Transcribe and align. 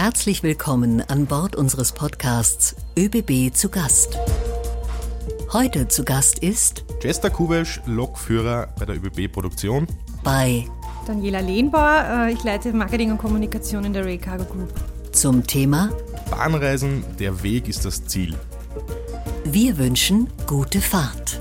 Herzlich 0.00 0.44
willkommen 0.44 1.02
an 1.08 1.26
Bord 1.26 1.56
unseres 1.56 1.90
Podcasts 1.90 2.76
ÖBB 2.96 3.52
zu 3.52 3.68
Gast. 3.68 4.16
Heute 5.52 5.88
zu 5.88 6.04
Gast 6.04 6.38
ist 6.38 6.84
Jester 7.02 7.30
Kubesch, 7.30 7.80
Lokführer 7.84 8.68
bei 8.78 8.84
der 8.84 8.94
ÖBB-Produktion. 8.94 9.88
Bei 10.22 10.64
Daniela 11.04 11.40
Lehnbauer, 11.40 12.28
äh, 12.28 12.32
ich 12.32 12.44
leite 12.44 12.72
Marketing 12.72 13.10
und 13.10 13.18
Kommunikation 13.18 13.84
in 13.86 13.92
der 13.92 14.04
Ray 14.04 14.18
Cargo 14.18 14.44
Group. 14.44 14.72
Zum 15.10 15.44
Thema 15.44 15.90
Bahnreisen, 16.30 17.02
der 17.18 17.42
Weg 17.42 17.66
ist 17.68 17.84
das 17.84 18.06
Ziel. 18.06 18.36
Wir 19.42 19.78
wünschen 19.78 20.28
gute 20.46 20.80
Fahrt. 20.80 21.40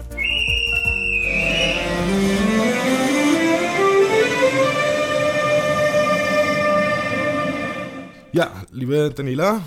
Ja, 8.38 8.52
liebe 8.70 9.10
Daniela, 9.10 9.64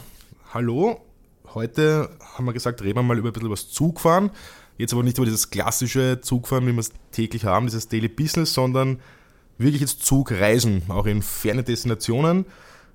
hallo. 0.54 1.00
Heute 1.54 2.08
haben 2.20 2.44
wir 2.44 2.52
gesagt, 2.52 2.82
reden 2.82 2.98
wir 2.98 3.02
mal 3.02 3.18
über 3.18 3.30
ein 3.30 3.32
bisschen 3.32 3.50
das 3.50 3.68
Zugfahren. 3.68 4.30
Jetzt 4.78 4.92
aber 4.92 5.02
nicht 5.02 5.18
über 5.18 5.24
dieses 5.24 5.50
klassische 5.50 6.20
Zugfahren, 6.20 6.68
wie 6.68 6.72
wir 6.72 6.78
es 6.78 6.92
täglich 7.10 7.46
haben, 7.46 7.66
dieses 7.66 7.88
Daily 7.88 8.06
Business, 8.06 8.54
sondern 8.54 9.00
wirklich 9.58 9.80
jetzt 9.80 10.04
Zugreisen, 10.04 10.84
auch 10.86 11.06
in 11.06 11.20
ferne 11.20 11.64
Destinationen. 11.64 12.46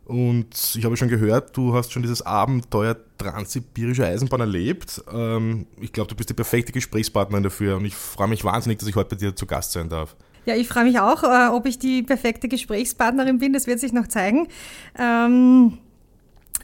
Und 0.06 0.76
ich 0.78 0.86
habe 0.86 0.96
schon 0.96 1.10
gehört, 1.10 1.58
du 1.58 1.74
hast 1.74 1.92
schon 1.92 2.04
dieses 2.04 2.22
Abenteuer 2.22 2.96
Transsibirische 3.18 4.06
Eisenbahn 4.06 4.40
erlebt. 4.40 5.04
Ähm, 5.12 5.68
ich 5.82 5.92
glaube, 5.92 6.08
du 6.08 6.16
bist 6.16 6.30
die 6.30 6.36
perfekte 6.36 6.72
Gesprächspartnerin 6.72 7.44
dafür 7.44 7.76
und 7.76 7.84
ich 7.84 7.96
freue 7.98 8.30
mich 8.30 8.46
wahnsinnig, 8.46 8.80
dass 8.80 8.88
ich 8.88 8.96
heute 8.96 9.10
bei 9.10 9.20
dir 9.20 9.36
zu 9.36 9.46
Gast 9.46 9.74
sein 9.74 9.90
darf. 9.90 10.16
Ja, 10.46 10.56
ich 10.56 10.68
freue 10.68 10.84
mich 10.84 11.00
auch, 11.00 11.24
äh, 11.24 11.48
ob 11.50 11.66
ich 11.66 11.80
die 11.80 12.04
perfekte 12.04 12.48
Gesprächspartnerin 12.48 13.40
bin, 13.40 13.54
das 13.54 13.68
wird 13.68 13.80
sich 13.80 13.94
noch 13.94 14.08
zeigen. 14.08 14.48
Ähm, 14.98 15.80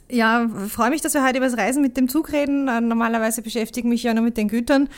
ja, 0.08 0.46
freue 0.68 0.90
mich, 0.90 1.00
dass 1.00 1.14
wir 1.14 1.24
heute 1.24 1.38
über 1.38 1.46
das 1.46 1.56
Reisen 1.56 1.80
mit 1.80 1.96
dem 1.96 2.08
Zug 2.08 2.32
reden. 2.32 2.68
Äh, 2.68 2.82
normalerweise 2.82 3.40
beschäftige 3.40 3.86
ich 3.86 3.90
mich 3.90 4.02
ja 4.02 4.12
nur 4.12 4.22
mit 4.22 4.36
den 4.36 4.48
Gütern. 4.48 4.88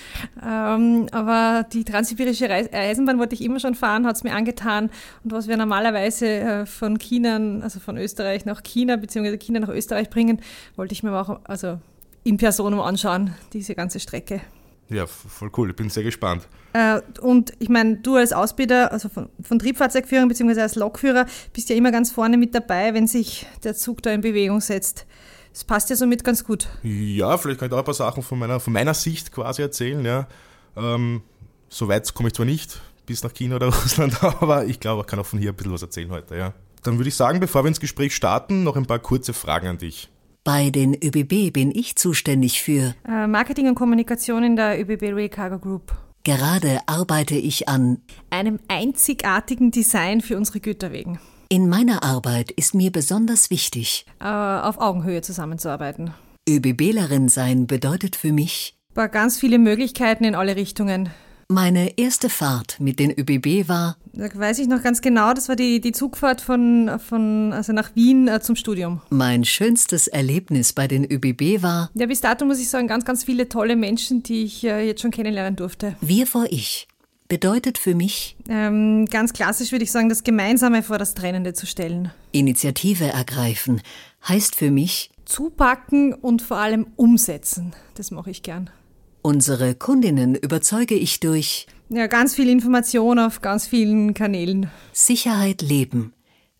Ähm, 0.44 1.06
aber 1.12 1.64
die 1.72 1.84
transsibirische 1.84 2.50
Eisenbahn 2.50 3.18
wollte 3.18 3.34
ich 3.34 3.42
immer 3.42 3.60
schon 3.60 3.76
fahren, 3.76 4.06
hat 4.06 4.16
es 4.16 4.24
mir 4.24 4.34
angetan. 4.34 4.90
Und 5.22 5.32
was 5.32 5.46
wir 5.46 5.56
normalerweise 5.56 6.26
äh, 6.26 6.66
von 6.66 6.98
China, 6.98 7.60
also 7.62 7.78
von 7.78 7.96
Österreich 7.96 8.44
nach 8.44 8.62
China, 8.64 8.96
beziehungsweise 8.96 9.38
China 9.38 9.60
nach 9.60 9.68
Österreich 9.68 10.10
bringen, 10.10 10.40
wollte 10.74 10.94
ich 10.94 11.04
mir 11.04 11.12
auch 11.12 11.40
also 11.44 11.78
in 12.24 12.36
Person 12.36 12.74
anschauen, 12.74 13.34
diese 13.52 13.76
ganze 13.76 14.00
Strecke. 14.00 14.40
Ja, 14.88 15.06
voll 15.06 15.50
cool. 15.56 15.70
Ich 15.70 15.76
bin 15.76 15.88
sehr 15.90 16.02
gespannt. 16.02 16.46
Äh, 16.72 17.00
und 17.20 17.52
ich 17.58 17.68
meine, 17.68 17.96
du 17.96 18.16
als 18.16 18.32
Ausbilder, 18.32 18.92
also 18.92 19.08
von, 19.08 19.28
von 19.42 19.58
Triebfahrzeugführer 19.58 20.26
bzw. 20.26 20.60
als 20.60 20.74
Lokführer, 20.74 21.26
bist 21.52 21.70
ja 21.70 21.76
immer 21.76 21.90
ganz 21.90 22.10
vorne 22.10 22.36
mit 22.36 22.54
dabei, 22.54 22.94
wenn 22.94 23.06
sich 23.06 23.46
der 23.62 23.74
Zug 23.74 24.02
da 24.02 24.10
in 24.10 24.20
Bewegung 24.20 24.60
setzt. 24.60 25.06
Das 25.52 25.64
passt 25.64 25.88
ja 25.88 25.96
somit 25.96 26.24
ganz 26.24 26.44
gut. 26.44 26.68
Ja, 26.82 27.38
vielleicht 27.38 27.60
kann 27.60 27.68
ich 27.68 27.74
auch 27.74 27.78
ein 27.78 27.84
paar 27.84 27.94
Sachen 27.94 28.22
von 28.22 28.38
meiner, 28.38 28.58
von 28.60 28.72
meiner 28.72 28.94
Sicht 28.94 29.30
quasi 29.32 29.62
erzählen. 29.62 30.04
Ja. 30.04 30.26
Ähm, 30.76 31.22
so 31.68 31.88
weit 31.88 32.12
komme 32.12 32.28
ich 32.28 32.34
zwar 32.34 32.46
nicht 32.46 32.80
bis 33.06 33.22
nach 33.22 33.32
China 33.32 33.56
oder 33.56 33.66
Russland, 33.82 34.22
aber 34.22 34.64
ich 34.64 34.80
glaube, 34.80 35.02
ich 35.02 35.06
kann 35.06 35.18
auch 35.18 35.26
von 35.26 35.38
hier 35.38 35.52
ein 35.52 35.56
bisschen 35.56 35.72
was 35.72 35.82
erzählen 35.82 36.10
heute. 36.10 36.36
Ja. 36.36 36.54
Dann 36.82 36.98
würde 36.98 37.08
ich 37.08 37.14
sagen, 37.14 37.40
bevor 37.40 37.64
wir 37.64 37.68
ins 37.68 37.80
Gespräch 37.80 38.14
starten, 38.14 38.62
noch 38.64 38.76
ein 38.76 38.86
paar 38.86 38.98
kurze 38.98 39.32
Fragen 39.32 39.68
an 39.68 39.78
dich. 39.78 40.10
Bei 40.44 40.68
den 40.68 40.94
ÖBB 40.94 41.54
bin 41.54 41.70
ich 41.74 41.96
zuständig 41.96 42.60
für 42.60 42.94
äh, 43.08 43.26
Marketing 43.26 43.66
und 43.66 43.74
Kommunikation 43.74 44.44
in 44.44 44.56
der 44.56 44.78
ÖBB 44.78 45.14
Rail 45.14 45.30
Cargo 45.30 45.58
Group. 45.58 45.96
Gerade 46.22 46.80
arbeite 46.86 47.34
ich 47.34 47.68
an 47.68 48.02
einem 48.28 48.60
einzigartigen 48.68 49.70
Design 49.70 50.20
für 50.20 50.36
unsere 50.36 50.60
Güterwegen. 50.60 51.18
In 51.48 51.70
meiner 51.70 52.02
Arbeit 52.02 52.50
ist 52.50 52.74
mir 52.74 52.92
besonders 52.92 53.50
wichtig, 53.50 54.04
äh, 54.20 54.24
auf 54.26 54.78
Augenhöhe 54.78 55.22
zusammenzuarbeiten. 55.22 56.12
ÖBBlerin 56.46 57.30
sein 57.30 57.66
bedeutet 57.66 58.14
für 58.14 58.32
mich 58.32 58.74
war 58.94 59.08
ganz 59.08 59.38
viele 59.38 59.58
Möglichkeiten 59.58 60.24
in 60.24 60.34
alle 60.34 60.56
Richtungen. 60.56 61.10
Meine 61.48 61.98
erste 61.98 62.28
Fahrt 62.28 62.80
mit 62.80 62.98
den 62.98 63.10
ÖBB 63.10 63.68
war. 63.68 63.96
Da 64.12 64.28
weiß 64.32 64.58
ich 64.60 64.68
noch 64.68 64.82
ganz 64.82 65.00
genau, 65.00 65.34
das 65.34 65.48
war 65.48 65.56
die, 65.56 65.80
die 65.80 65.92
Zugfahrt 65.92 66.40
von, 66.40 66.90
von, 67.06 67.52
also 67.52 67.72
nach 67.72 67.94
Wien 67.94 68.28
äh, 68.28 68.40
zum 68.40 68.56
Studium. 68.56 69.02
Mein 69.10 69.44
schönstes 69.44 70.06
Erlebnis 70.06 70.72
bei 70.72 70.88
den 70.88 71.04
ÖBB 71.04 71.62
war. 71.62 71.90
Ja, 71.94 72.06
bis 72.06 72.20
dato 72.20 72.44
muss 72.44 72.60
ich 72.60 72.68
sagen, 72.68 72.86
ganz, 72.86 73.04
ganz 73.04 73.24
viele 73.24 73.48
tolle 73.48 73.76
Menschen, 73.76 74.22
die 74.22 74.44
ich 74.44 74.64
äh, 74.64 74.86
jetzt 74.86 75.02
schon 75.02 75.10
kennenlernen 75.10 75.56
durfte. 75.56 75.96
Wir 76.00 76.26
vor 76.26 76.46
ich 76.50 76.88
bedeutet 77.28 77.78
für 77.78 77.94
mich. 77.94 78.36
Ähm, 78.48 79.06
ganz 79.06 79.32
klassisch 79.32 79.72
würde 79.72 79.84
ich 79.84 79.92
sagen, 79.92 80.08
das 80.08 80.24
Gemeinsame 80.24 80.82
vor 80.82 80.98
das 80.98 81.14
Trennende 81.14 81.52
zu 81.52 81.66
stellen. 81.66 82.10
Initiative 82.32 83.06
ergreifen 83.06 83.80
heißt 84.28 84.54
für 84.54 84.70
mich. 84.70 85.10
Zupacken 85.24 86.12
und 86.14 86.42
vor 86.42 86.58
allem 86.58 86.86
umsetzen. 86.96 87.74
Das 87.94 88.10
mache 88.10 88.30
ich 88.30 88.42
gern. 88.42 88.70
Unsere 89.26 89.74
Kundinnen 89.74 90.34
überzeuge 90.34 90.94
ich 90.94 91.18
durch 91.18 91.66
ja, 91.88 92.08
ganz 92.08 92.34
viel 92.34 92.50
Information 92.50 93.18
auf 93.18 93.40
ganz 93.40 93.66
vielen 93.66 94.12
Kanälen. 94.12 94.70
Sicherheit 94.92 95.62
leben 95.62 96.12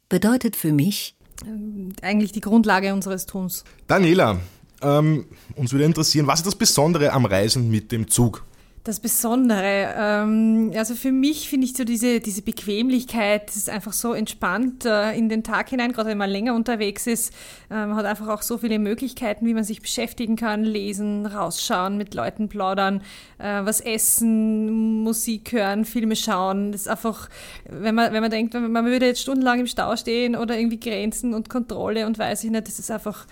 bedeutet 0.09 0.57
für 0.57 0.73
mich 0.73 1.15
ähm, 1.47 1.91
eigentlich 2.01 2.33
die 2.33 2.41
Grundlage 2.41 2.95
unseres 2.95 3.27
Tuns. 3.27 3.65
Daniela, 3.87 4.41
ähm, 4.81 5.27
uns 5.57 5.73
würde 5.73 5.85
interessieren, 5.85 6.27
was 6.27 6.39
ist 6.39 6.47
das 6.47 6.55
Besondere 6.55 7.13
am 7.13 7.27
Reisen 7.27 7.71
mit 7.71 7.93
dem 7.93 8.09
Zug? 8.09 8.47
Das 8.85 9.01
Besondere. 9.01 9.95
Ähm, 9.97 10.73
also 10.77 10.95
für 10.95 11.11
mich 11.11 11.49
finde 11.49 11.67
ich 11.67 11.75
so 11.75 11.85
diese, 11.85 12.21
diese 12.21 12.43
Bequemlichkeit, 12.43 13.49
das 13.49 13.57
ist 13.57 13.71
einfach 13.71 13.95
so 13.95 14.13
entspannt 14.13 14.85
äh, 14.85 15.17
in 15.17 15.31
den 15.31 15.43
Tag 15.43 15.71
hinein, 15.71 15.93
gerade 15.93 16.11
wenn 16.11 16.19
man 16.19 16.29
länger 16.29 16.55
unterwegs 16.55 17.07
ist. 17.07 17.33
Äh, 17.71 17.87
man 17.87 17.97
hat 17.97 18.05
einfach 18.05 18.29
auch 18.29 18.43
so 18.43 18.59
viele 18.59 18.79
Möglichkeiten, 18.79 19.47
wie 19.47 19.55
man 19.55 19.65
sich 19.65 19.81
beschäftigen 19.81 20.37
kann, 20.37 20.65
lesen, 20.65 21.25
rausschauen, 21.25 21.97
mit 21.97 22.13
Leuten 22.15 22.51
plaudern, 22.51 23.01
äh, 23.39 23.65
was 23.65 23.81
essen, 23.81 25.03
Musik 25.03 25.53
hören, 25.53 25.87
Filme 25.87 26.15
schauen. 26.15 26.71
Das 26.71 26.83
ist 26.83 26.89
einfach, 26.89 27.31
wenn 27.65 27.95
man, 27.95 28.13
wenn 28.13 28.21
man 28.21 28.31
denkt, 28.31 28.53
man 28.53 28.85
würde 28.85 29.07
jetzt 29.07 29.23
stundenlang 29.23 29.61
im 29.61 29.67
Stau 29.67 29.97
stehen 29.97 30.37
oder 30.37 30.59
irgendwie 30.59 30.79
Grenzen 30.79 31.33
und 31.33 31.49
Kontrolle 31.49 32.07
und 32.07 32.19
weiß 32.19 32.45
ich 32.45 32.51
nicht, 32.51 32.69
das 32.69 32.79
ist 32.79 32.91
einfach 32.91 33.27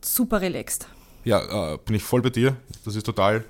super 0.00 0.40
relaxed. 0.40 0.88
Ja, 1.22 1.76
bin 1.76 1.94
ich 1.94 2.02
voll 2.02 2.22
bei 2.22 2.30
dir. 2.30 2.56
Das 2.84 2.96
ist 2.96 3.06
total 3.06 3.44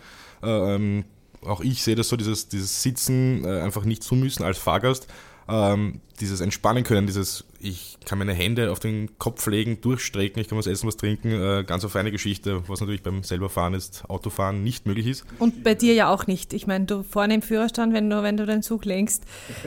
ähm, 0.45 1.05
auch 1.47 1.61
ich 1.61 1.83
sehe 1.83 1.95
das 1.95 2.09
so, 2.09 2.17
dieses, 2.17 2.49
dieses 2.49 2.83
Sitzen, 2.83 3.45
äh, 3.45 3.61
einfach 3.61 3.85
nicht 3.85 4.03
zu 4.03 4.15
müssen 4.15 4.43
als 4.43 4.59
Fahrgast, 4.59 5.07
ähm, 5.49 6.01
dieses 6.21 6.41
Entspannen 6.41 6.85
können, 6.85 7.07
dieses, 7.07 7.45
ich 7.59 7.99
kann 8.05 8.19
meine 8.19 8.33
Hände 8.33 8.71
auf 8.71 8.81
den 8.81 9.19
Kopf 9.19 9.47
legen, 9.47 9.81
durchstrecken, 9.81 10.41
ich 10.41 10.49
kann 10.49 10.57
was 10.57 10.67
essen, 10.67 10.87
was 10.87 10.97
trinken, 10.97 11.33
äh, 11.33 11.65
ganz 11.67 11.85
auf 11.85 11.97
eine 11.97 12.11
Geschichte, 12.11 12.63
was 12.69 12.81
natürlich 12.81 13.03
beim 13.03 13.23
selberfahren 13.23 13.75
ist, 13.75 14.05
Autofahren 14.09 14.63
nicht 14.63 14.87
möglich 14.87 15.07
ist. 15.07 15.25
Und 15.39 15.65
bei 15.65 15.75
dir 15.75 15.95
ja 15.95 16.09
auch 16.09 16.27
nicht. 16.27 16.53
Ich 16.53 16.67
meine, 16.67 16.87
du 16.87 17.03
vorne 17.03 17.35
im 17.35 17.43
Führerstand, 17.43 17.93
wenn 17.95 18.09
du, 18.09 18.23
wenn 18.23 18.37
du 18.37 18.47
den 18.47 18.63
Zug 18.63 18.85
lenkst, 18.85 19.25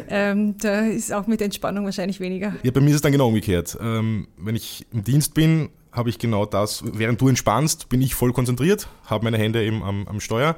ähm, 0.09 0.57
da 0.57 0.87
ist 0.87 1.13
auch 1.13 1.27
mit 1.27 1.41
Entspannung 1.41 1.85
wahrscheinlich 1.85 2.19
weniger. 2.19 2.55
Ja, 2.63 2.71
bei 2.71 2.81
mir 2.81 2.89
ist 2.89 2.95
es 2.95 3.01
dann 3.01 3.11
genau 3.11 3.27
umgekehrt. 3.27 3.77
Ähm, 3.81 4.27
wenn 4.37 4.55
ich 4.55 4.85
im 4.91 5.03
Dienst 5.03 5.33
bin, 5.33 5.69
habe 5.91 6.09
ich 6.09 6.19
genau 6.19 6.45
das, 6.45 6.83
während 6.85 7.19
du 7.19 7.27
entspannst, 7.27 7.89
bin 7.89 8.01
ich 8.01 8.15
voll 8.15 8.31
konzentriert, 8.31 8.87
habe 9.05 9.23
meine 9.23 9.37
Hände 9.37 9.63
eben 9.63 9.83
am, 9.83 10.07
am 10.07 10.19
Steuer 10.19 10.55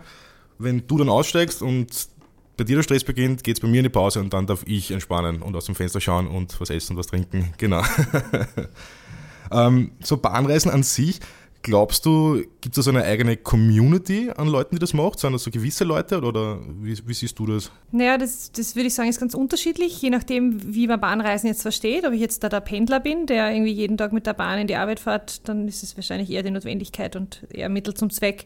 wenn 0.60 0.86
du 0.86 0.98
dann 0.98 1.10
aussteigst 1.10 1.62
und 1.64 2.10
bei 2.58 2.66
dir 2.66 2.76
der 2.76 2.84
Stress 2.84 3.06
beginnt, 3.06 3.44
geht 3.44 3.56
es 3.56 3.62
bei 3.62 3.68
mir 3.68 3.78
in 3.78 3.84
die 3.84 3.90
Pause 3.90 4.20
und 4.20 4.34
dann 4.34 4.46
darf 4.46 4.64
ich 4.66 4.92
entspannen 4.92 5.42
und 5.42 5.56
aus 5.56 5.66
dem 5.66 5.76
Fenster 5.76 6.02
schauen 6.02 6.28
und 6.28 6.60
was 6.60 6.70
essen, 6.70 6.98
was 6.98 7.08
trinken. 7.08 7.54
Genau. 7.58 7.82
ähm, 9.52 9.92
so 10.02 10.18
Bahnreisen 10.18 10.70
an 10.70 10.84
sich, 10.84 11.22
Glaubst 11.62 12.06
du, 12.06 12.42
gibt 12.62 12.78
es 12.78 12.86
so 12.86 12.92
eine 12.92 13.04
eigene 13.04 13.36
Community 13.36 14.32
an 14.36 14.48
Leuten, 14.48 14.76
die 14.76 14.80
das 14.80 14.94
macht? 14.94 15.20
Sind 15.20 15.34
das 15.34 15.44
so 15.44 15.52
gewisse 15.52 15.84
Leute 15.84 16.22
oder 16.22 16.60
wie, 16.82 16.98
wie 17.06 17.14
siehst 17.14 17.38
du 17.38 17.46
das? 17.46 17.70
Naja, 17.92 18.18
das, 18.18 18.54
das 18.54 18.78
würde 18.78 18.88
ich 18.88 18.94
sagen, 18.94 19.10
ist 19.10 19.20
ganz 19.20 19.34
unterschiedlich, 19.34 20.02
je 20.02 20.10
nachdem, 20.10 20.74
wie 20.74 20.88
man 20.88 21.02
Bahnreisen 21.02 21.48
jetzt 21.48 21.62
versteht. 21.62 22.06
Ob 22.06 22.14
ich 22.14 22.22
jetzt 22.22 22.44
da 22.44 22.50
der 22.50 22.62
Pendler 22.62 23.02
bin, 23.02 23.26
der 23.26 23.52
irgendwie 23.52 23.74
jeden 23.74 23.98
Tag 23.98 24.14
mit 24.14 24.26
der 24.26 24.34
Bahn 24.34 24.60
in 24.60 24.68
die 24.68 24.78
Arbeit 24.78 25.02
fährt, 25.02 25.50
dann 25.50 25.68
ist 25.68 25.84
es 25.84 25.98
wahrscheinlich 25.98 26.30
eher 26.32 26.44
die 26.44 26.52
Notwendigkeit 26.52 27.18
und 27.18 27.46
eher 27.52 27.68
Mittel 27.68 27.94
zum 27.94 28.10
Zweck. 28.10 28.46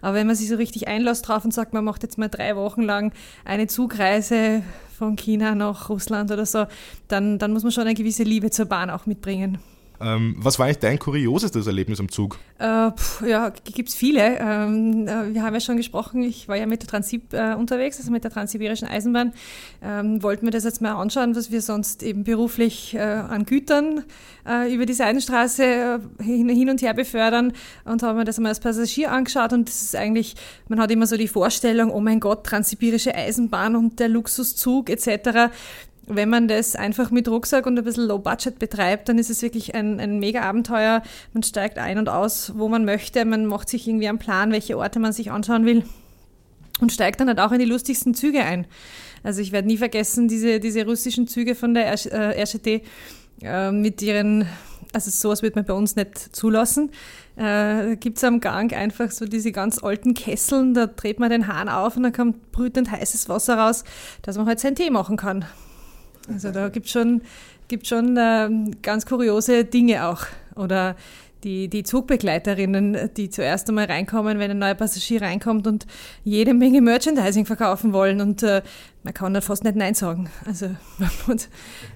Aber 0.00 0.14
wenn 0.14 0.28
man 0.28 0.36
sich 0.36 0.48
so 0.48 0.54
richtig 0.54 0.86
einlässt 0.86 1.26
drauf 1.26 1.44
und 1.44 1.52
sagt, 1.52 1.72
man 1.72 1.84
macht 1.84 2.04
jetzt 2.04 2.16
mal 2.16 2.28
drei 2.28 2.54
Wochen 2.54 2.82
lang 2.82 3.12
eine 3.44 3.66
Zugreise 3.66 4.62
von 4.96 5.16
China 5.16 5.56
nach 5.56 5.88
Russland 5.88 6.30
oder 6.30 6.46
so, 6.46 6.66
dann, 7.08 7.40
dann 7.40 7.52
muss 7.52 7.64
man 7.64 7.72
schon 7.72 7.84
eine 7.84 7.94
gewisse 7.94 8.22
Liebe 8.22 8.50
zur 8.50 8.66
Bahn 8.66 8.88
auch 8.88 9.06
mitbringen. 9.06 9.58
Ähm, 10.00 10.36
was 10.38 10.58
war 10.58 10.66
eigentlich 10.66 10.78
dein 10.78 10.98
kuriosestes 10.98 11.66
Erlebnis 11.66 12.00
am 12.00 12.08
Zug? 12.08 12.38
Äh, 12.58 12.90
pf, 12.90 13.22
ja, 13.26 13.50
gibt 13.50 13.88
es 13.88 13.94
viele. 13.94 14.38
Ähm, 14.38 15.06
äh, 15.06 15.34
wir 15.34 15.42
haben 15.42 15.54
ja 15.54 15.60
schon 15.60 15.76
gesprochen, 15.76 16.22
ich 16.22 16.48
war 16.48 16.56
ja 16.56 16.66
mit 16.66 16.82
der 16.82 16.88
Transib 16.88 17.32
äh, 17.32 17.54
unterwegs, 17.54 17.98
also 17.98 18.10
mit 18.10 18.24
der 18.24 18.30
Transsibirischen 18.30 18.88
Eisenbahn. 18.88 19.32
Ähm, 19.82 20.22
wollten 20.22 20.46
wir 20.46 20.50
das 20.50 20.64
jetzt 20.64 20.80
mal 20.80 20.94
anschauen, 20.94 21.36
was 21.36 21.50
wir 21.50 21.62
sonst 21.62 22.02
eben 22.02 22.24
beruflich 22.24 22.94
äh, 22.94 23.00
an 23.00 23.44
Gütern 23.44 24.04
äh, 24.48 24.74
über 24.74 24.86
die 24.86 24.94
Seidenstraße 24.94 25.64
äh, 25.64 25.98
hin, 26.22 26.48
hin, 26.48 26.70
und 26.70 26.82
her 26.82 26.94
befördern 26.94 27.52
und 27.84 28.02
haben 28.02 28.18
mir 28.18 28.24
das 28.24 28.38
mal 28.38 28.48
als 28.48 28.60
Passagier 28.60 29.12
angeschaut 29.12 29.52
und 29.52 29.68
das 29.68 29.82
ist 29.82 29.96
eigentlich, 29.96 30.34
man 30.68 30.80
hat 30.80 30.90
immer 30.90 31.06
so 31.06 31.16
die 31.16 31.28
Vorstellung, 31.28 31.90
oh 31.90 32.00
mein 32.00 32.20
Gott, 32.20 32.44
Transsibirische 32.44 33.14
Eisenbahn 33.14 33.76
und 33.76 34.00
der 34.00 34.08
Luxuszug 34.08 34.90
etc 34.90 35.50
wenn 36.06 36.28
man 36.28 36.48
das 36.48 36.74
einfach 36.74 37.10
mit 37.10 37.28
Rucksack 37.28 37.66
und 37.66 37.78
ein 37.78 37.84
bisschen 37.84 38.06
Low 38.06 38.18
Budget 38.18 38.58
betreibt, 38.58 39.08
dann 39.08 39.18
ist 39.18 39.30
es 39.30 39.42
wirklich 39.42 39.74
ein, 39.74 40.00
ein 40.00 40.18
mega 40.18 40.42
Abenteuer. 40.42 41.02
Man 41.32 41.42
steigt 41.42 41.78
ein 41.78 41.98
und 41.98 42.08
aus, 42.08 42.52
wo 42.56 42.68
man 42.68 42.84
möchte. 42.84 43.24
Man 43.24 43.46
macht 43.46 43.68
sich 43.68 43.86
irgendwie 43.86 44.08
einen 44.08 44.18
Plan, 44.18 44.50
welche 44.50 44.76
Orte 44.76 44.98
man 44.98 45.12
sich 45.12 45.30
anschauen 45.30 45.64
will 45.64 45.84
und 46.80 46.92
steigt 46.92 47.20
dann 47.20 47.28
halt 47.28 47.38
auch 47.38 47.52
in 47.52 47.60
die 47.60 47.64
lustigsten 47.64 48.14
Züge 48.14 48.42
ein. 48.42 48.66
Also 49.22 49.40
ich 49.40 49.52
werde 49.52 49.68
nie 49.68 49.76
vergessen, 49.76 50.26
diese, 50.26 50.58
diese 50.58 50.84
russischen 50.84 51.28
Züge 51.28 51.54
von 51.54 51.74
der 51.74 51.94
RGT 51.94 52.82
äh, 53.42 53.70
mit 53.70 54.02
ihren, 54.02 54.46
also 54.92 55.10
sowas 55.10 55.42
wird 55.42 55.54
man 55.54 55.64
bei 55.64 55.74
uns 55.74 55.94
nicht 55.94 56.18
zulassen. 56.34 56.90
Äh, 57.36 57.96
Gibt 57.96 58.18
es 58.18 58.24
am 58.24 58.40
Gang 58.40 58.72
einfach 58.72 59.12
so 59.12 59.24
diese 59.24 59.52
ganz 59.52 59.82
alten 59.82 60.14
Kesseln, 60.14 60.74
da 60.74 60.86
dreht 60.86 61.20
man 61.20 61.30
den 61.30 61.46
Hahn 61.46 61.68
auf 61.68 61.96
und 61.96 62.02
dann 62.02 62.12
kommt 62.12 62.50
brütend 62.50 62.90
heißes 62.90 63.28
Wasser 63.28 63.56
raus, 63.56 63.84
dass 64.22 64.36
man 64.36 64.46
halt 64.46 64.58
seinen 64.58 64.74
Tee 64.74 64.90
machen 64.90 65.16
kann. 65.16 65.44
Also 66.28 66.50
da 66.50 66.68
gibt 66.68 66.86
es 66.86 66.92
schon, 66.92 67.22
gibt 67.68 67.86
schon 67.86 68.16
äh, 68.16 68.48
ganz 68.82 69.06
kuriose 69.06 69.64
Dinge 69.64 70.06
auch. 70.06 70.24
Oder 70.54 70.96
die, 71.44 71.68
die 71.68 71.82
Zugbegleiterinnen, 71.82 73.10
die 73.16 73.30
zuerst 73.30 73.68
einmal 73.68 73.86
reinkommen, 73.86 74.38
wenn 74.38 74.50
ein 74.50 74.58
neuer 74.58 74.74
Passagier 74.74 75.22
reinkommt 75.22 75.66
und 75.66 75.86
jede 76.24 76.54
Menge 76.54 76.80
Merchandising 76.80 77.46
verkaufen 77.46 77.92
wollen. 77.92 78.20
Und 78.20 78.42
äh, 78.42 78.62
man 79.04 79.14
kann 79.14 79.34
da 79.34 79.40
fast 79.40 79.64
nicht 79.64 79.76
Nein 79.76 79.94
sagen. 79.94 80.30
Also 80.46 80.66
man 80.98 81.10
muss, 81.26 81.48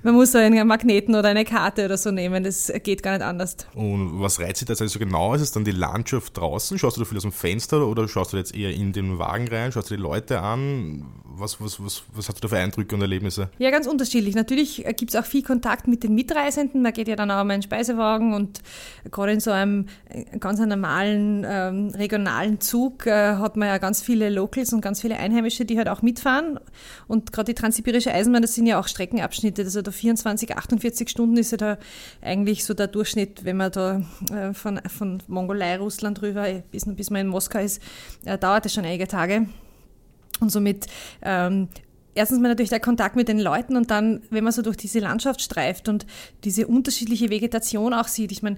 man 0.02 0.14
muss 0.14 0.32
so 0.32 0.38
einen 0.38 0.66
Magneten 0.66 1.14
oder 1.14 1.28
eine 1.28 1.44
Karte 1.44 1.84
oder 1.84 1.96
so 1.96 2.10
nehmen, 2.10 2.42
das 2.44 2.72
geht 2.82 3.02
gar 3.02 3.12
nicht 3.12 3.24
anders. 3.24 3.56
Und 3.74 4.20
was 4.20 4.40
reizt 4.40 4.60
dich 4.60 4.66
da 4.66 4.74
also 4.82 4.98
genau? 4.98 5.34
Ist 5.34 5.42
es 5.42 5.52
dann 5.52 5.64
die 5.64 5.70
Landschaft 5.70 6.36
draußen? 6.36 6.78
Schaust 6.78 6.96
du 6.96 7.02
da 7.02 7.04
viel 7.06 7.16
aus 7.16 7.22
dem 7.22 7.32
Fenster 7.32 7.86
oder 7.86 8.08
schaust 8.08 8.32
du 8.32 8.36
jetzt 8.36 8.54
eher 8.54 8.72
in 8.72 8.92
den 8.92 9.18
Wagen 9.18 9.48
rein? 9.48 9.72
Schaust 9.72 9.90
du 9.90 9.96
die 9.96 10.02
Leute 10.02 10.40
an? 10.40 11.06
Was, 11.38 11.60
was, 11.60 11.84
was, 11.84 12.02
was 12.14 12.28
hast 12.28 12.38
du 12.38 12.40
da 12.40 12.48
für 12.48 12.58
Eindrücke 12.58 12.94
und 12.94 13.02
Erlebnisse? 13.02 13.50
Ja, 13.58 13.70
ganz 13.70 13.86
unterschiedlich. 13.86 14.34
Natürlich 14.34 14.84
gibt 14.96 15.10
es 15.10 15.16
auch 15.16 15.26
viel 15.26 15.42
Kontakt 15.42 15.86
mit 15.86 16.02
den 16.02 16.14
Mitreisenden. 16.14 16.82
Man 16.82 16.94
geht 16.94 17.08
ja 17.08 17.16
dann 17.16 17.30
auch 17.30 17.44
mal 17.44 17.54
in 17.54 17.60
den 17.60 17.62
Speisewagen 17.62 18.32
und 18.32 18.60
gerade 19.10 19.32
in 19.32 19.40
so 19.40 19.50
einem 19.50 19.86
äh, 20.08 20.38
ganz 20.38 20.58
normalen 20.58 21.46
ähm, 21.46 21.88
regionalen 21.90 22.60
Zug 22.60 23.06
äh, 23.06 23.36
hat 23.36 23.56
man 23.56 23.68
ja 23.68 23.78
ganz 23.78 24.00
viele 24.00 24.30
Locals 24.30 24.72
und 24.72 24.80
ganz 24.80 25.02
viele 25.02 25.18
Einheimische, 25.18 25.66
die 25.66 25.76
halt 25.76 25.88
auch 25.88 26.02
mitfahren. 26.02 26.58
Und 27.08 27.32
gerade 27.32 27.52
die 27.52 27.60
Transsibirische 27.60 28.12
Eisenbahn, 28.12 28.42
das 28.42 28.54
sind 28.54 28.66
ja 28.66 28.78
auch 28.78 28.88
Streckenabschnitte. 28.88 29.62
Also 29.62 29.82
da 29.82 29.90
24, 29.90 30.56
48 30.56 31.08
Stunden 31.08 31.36
ist 31.36 31.52
ja 31.52 31.56
da 31.56 31.78
eigentlich 32.22 32.64
so 32.64 32.74
der 32.74 32.88
Durchschnitt, 32.88 33.44
wenn 33.44 33.56
man 33.56 33.72
da 33.72 34.02
äh, 34.32 34.52
von, 34.52 34.80
von 34.86 35.22
Mongolei, 35.26 35.78
Russland 35.78 36.22
rüber 36.22 36.46
bis, 36.70 36.84
bis 36.86 37.10
man 37.10 37.22
in 37.22 37.28
Moskau 37.28 37.58
ist, 37.58 37.82
äh, 38.24 38.38
dauert 38.38 38.66
es 38.66 38.74
schon 38.74 38.84
einige 38.84 39.08
Tage. 39.08 39.46
Und 40.40 40.50
somit 40.50 40.86
ähm, 41.22 41.68
erstens 42.14 42.40
mal 42.40 42.48
natürlich 42.48 42.70
der 42.70 42.80
Kontakt 42.80 43.14
mit 43.14 43.28
den 43.28 43.38
Leuten 43.38 43.76
und 43.76 43.90
dann, 43.90 44.22
wenn 44.30 44.44
man 44.44 44.52
so 44.52 44.62
durch 44.62 44.76
diese 44.76 44.98
Landschaft 44.98 45.40
streift 45.40 45.88
und 45.88 46.06
diese 46.44 46.66
unterschiedliche 46.66 47.30
Vegetation 47.30 47.94
auch 47.94 48.08
sieht. 48.08 48.32
Ich 48.32 48.42
meine, 48.42 48.56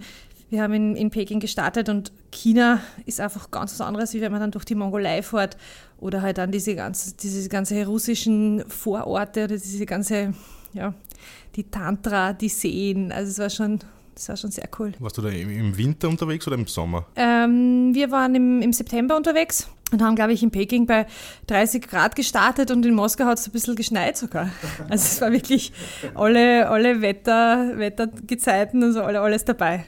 wir 0.50 0.62
haben 0.62 0.72
in, 0.72 0.96
in 0.96 1.10
Peking 1.10 1.40
gestartet 1.40 1.88
und 1.88 2.12
China 2.30 2.80
ist 3.04 3.20
einfach 3.20 3.50
ganz 3.50 3.72
was 3.72 3.86
anderes, 3.86 4.14
wie 4.14 4.20
wenn 4.20 4.32
man 4.32 4.40
dann 4.40 4.50
durch 4.50 4.64
die 4.64 4.74
Mongolei 4.74 5.22
fährt 5.22 5.56
oder 5.98 6.22
halt 6.22 6.38
dann 6.38 6.50
diese 6.50 6.74
ganze, 6.74 7.14
diese 7.16 7.48
ganze 7.48 7.84
russischen 7.86 8.64
Vororte 8.68 9.44
oder 9.44 9.56
diese 9.56 9.86
ganze, 9.86 10.32
ja, 10.72 10.94
die 11.56 11.64
Tantra, 11.64 12.32
die 12.32 12.48
Seen. 12.48 13.12
Also 13.12 13.30
es 13.30 13.38
war 13.38 13.50
schon, 13.50 13.80
das 14.14 14.28
war 14.28 14.36
schon 14.36 14.50
sehr 14.50 14.68
cool. 14.78 14.92
Warst 14.98 15.18
du 15.18 15.22
da 15.22 15.28
im 15.28 15.76
Winter 15.76 16.08
unterwegs 16.08 16.46
oder 16.46 16.56
im 16.56 16.66
Sommer? 16.66 17.06
Ähm, 17.16 17.90
wir 17.94 18.10
waren 18.10 18.34
im, 18.34 18.62
im 18.62 18.72
September 18.72 19.16
unterwegs 19.16 19.68
und 19.90 20.02
haben, 20.02 20.16
glaube 20.16 20.32
ich, 20.32 20.42
in 20.42 20.50
Peking 20.50 20.86
bei 20.86 21.06
30 21.46 21.88
Grad 21.88 22.14
gestartet 22.14 22.70
und 22.70 22.84
in 22.84 22.94
Moskau 22.94 23.24
hat 23.24 23.38
es 23.38 23.46
ein 23.48 23.52
bisschen 23.52 23.74
geschneit 23.74 24.16
sogar. 24.16 24.50
Also 24.88 25.04
es 25.04 25.20
war 25.20 25.32
wirklich 25.32 25.72
alle, 26.14 26.68
alle 26.68 27.00
Wetter, 27.00 27.76
Wettergezeiten, 27.76 28.82
also 28.82 29.02
alle, 29.02 29.20
alles 29.20 29.44
dabei. 29.44 29.84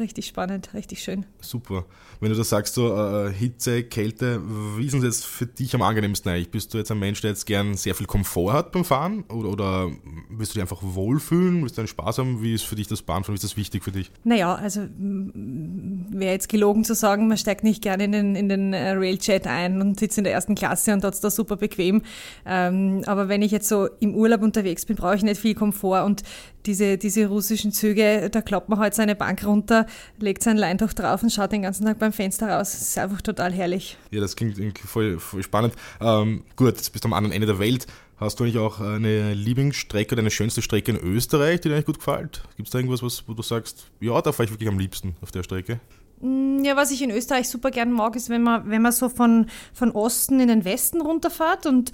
Richtig 0.00 0.26
spannend, 0.26 0.70
richtig 0.74 1.02
schön. 1.04 1.26
Super. 1.40 1.84
Wenn 2.24 2.32
du 2.32 2.38
da 2.38 2.44
sagst, 2.44 2.72
so 2.72 2.96
äh, 2.96 3.30
Hitze, 3.30 3.82
Kälte, 3.82 4.40
wie 4.78 4.86
ist 4.86 4.94
es 4.94 5.04
jetzt 5.04 5.26
für 5.26 5.44
dich 5.44 5.74
am 5.74 5.82
angenehmsten 5.82 6.32
eigentlich? 6.32 6.50
Bist 6.50 6.72
du 6.72 6.78
jetzt 6.78 6.90
ein 6.90 6.98
Mensch, 6.98 7.20
der 7.20 7.28
jetzt 7.28 7.44
gern 7.44 7.74
sehr 7.74 7.94
viel 7.94 8.06
Komfort 8.06 8.54
hat 8.54 8.72
beim 8.72 8.82
Fahren? 8.86 9.24
Oder, 9.24 9.50
oder 9.50 9.90
willst 10.30 10.52
du 10.52 10.54
dich 10.54 10.62
einfach 10.62 10.80
wohlfühlen? 10.82 11.60
Willst 11.60 11.76
du 11.76 11.82
einen 11.82 11.88
Spaß 11.88 12.16
haben? 12.16 12.42
Wie 12.42 12.54
ist 12.54 12.64
für 12.64 12.76
dich 12.76 12.88
das 12.88 13.02
Bahnfahren? 13.02 13.34
Ist 13.34 13.44
das 13.44 13.58
wichtig 13.58 13.84
für 13.84 13.92
dich? 13.92 14.10
Naja, 14.24 14.54
also 14.54 14.88
wäre 14.96 16.32
jetzt 16.32 16.48
gelogen 16.48 16.84
zu 16.84 16.94
sagen, 16.94 17.28
man 17.28 17.36
steigt 17.36 17.62
nicht 17.62 17.82
gerne 17.82 18.04
in 18.04 18.12
den, 18.12 18.36
in 18.36 18.48
den 18.48 18.72
äh, 18.72 18.92
Railjet 18.92 19.46
ein 19.46 19.82
und 19.82 20.00
sitzt 20.00 20.16
in 20.16 20.24
der 20.24 20.32
ersten 20.32 20.54
Klasse 20.54 20.94
und 20.94 21.04
hat 21.04 21.12
es 21.12 21.20
da 21.20 21.28
super 21.28 21.56
bequem. 21.56 22.00
Ähm, 22.46 23.02
aber 23.04 23.28
wenn 23.28 23.42
ich 23.42 23.52
jetzt 23.52 23.68
so 23.68 23.86
im 24.00 24.14
Urlaub 24.14 24.40
unterwegs 24.40 24.86
bin, 24.86 24.96
brauche 24.96 25.16
ich 25.16 25.22
nicht 25.22 25.42
viel 25.42 25.54
Komfort 25.54 26.06
und 26.06 26.22
diese, 26.66 26.96
diese 26.96 27.26
russischen 27.26 27.72
Züge, 27.72 28.30
da 28.30 28.40
klappt 28.40 28.70
man 28.70 28.78
halt 28.78 28.94
seine 28.94 29.14
Bank 29.14 29.44
runter, 29.44 29.84
legt 30.18 30.42
sein 30.42 30.56
Leintuch 30.56 30.94
drauf 30.94 31.22
und 31.22 31.30
schaut 31.30 31.52
den 31.52 31.60
ganzen 31.60 31.84
Tag 31.84 31.98
beim 31.98 32.13
Fenster 32.14 32.48
raus. 32.48 32.72
Das 32.72 32.82
ist 32.82 32.98
einfach 32.98 33.20
total 33.20 33.52
herrlich. 33.52 33.98
Ja, 34.10 34.20
das 34.20 34.36
klingt 34.36 34.78
voll, 34.78 35.18
voll 35.18 35.42
spannend. 35.42 35.74
Ähm, 36.00 36.44
gut, 36.56 36.68
jetzt 36.68 36.90
bist 36.92 37.04
du 37.04 37.08
am 37.08 37.12
anderen 37.12 37.32
Ende 37.32 37.46
der 37.46 37.58
Welt. 37.58 37.86
Hast 38.16 38.38
du 38.38 38.44
eigentlich 38.44 38.58
auch 38.58 38.80
eine 38.80 39.34
Lieblingsstrecke 39.34 40.14
oder 40.14 40.20
eine 40.20 40.30
schönste 40.30 40.62
Strecke 40.62 40.92
in 40.92 40.98
Österreich, 40.98 41.60
die 41.60 41.68
dir 41.68 41.74
eigentlich 41.74 41.86
gut 41.86 41.98
gefällt? 41.98 42.42
Gibt 42.56 42.68
es 42.68 42.72
da 42.72 42.78
irgendwas, 42.78 43.02
was, 43.02 43.28
wo 43.28 43.34
du 43.34 43.42
sagst, 43.42 43.90
ja, 44.00 44.20
da 44.22 44.32
fahre 44.32 44.44
ich 44.44 44.50
wirklich 44.50 44.68
am 44.68 44.78
liebsten 44.78 45.16
auf 45.20 45.32
der 45.32 45.42
Strecke? 45.42 45.80
Mm, 46.20 46.64
ja, 46.64 46.76
was 46.76 46.92
ich 46.92 47.02
in 47.02 47.10
Österreich 47.10 47.48
super 47.48 47.70
gern 47.70 47.90
mag, 47.90 48.14
ist, 48.14 48.30
wenn 48.30 48.42
man, 48.42 48.70
wenn 48.70 48.82
man 48.82 48.92
so 48.92 49.08
von, 49.08 49.46
von 49.72 49.90
Osten 49.90 50.38
in 50.38 50.48
den 50.48 50.64
Westen 50.64 51.00
runterfährt 51.00 51.66
und 51.66 51.92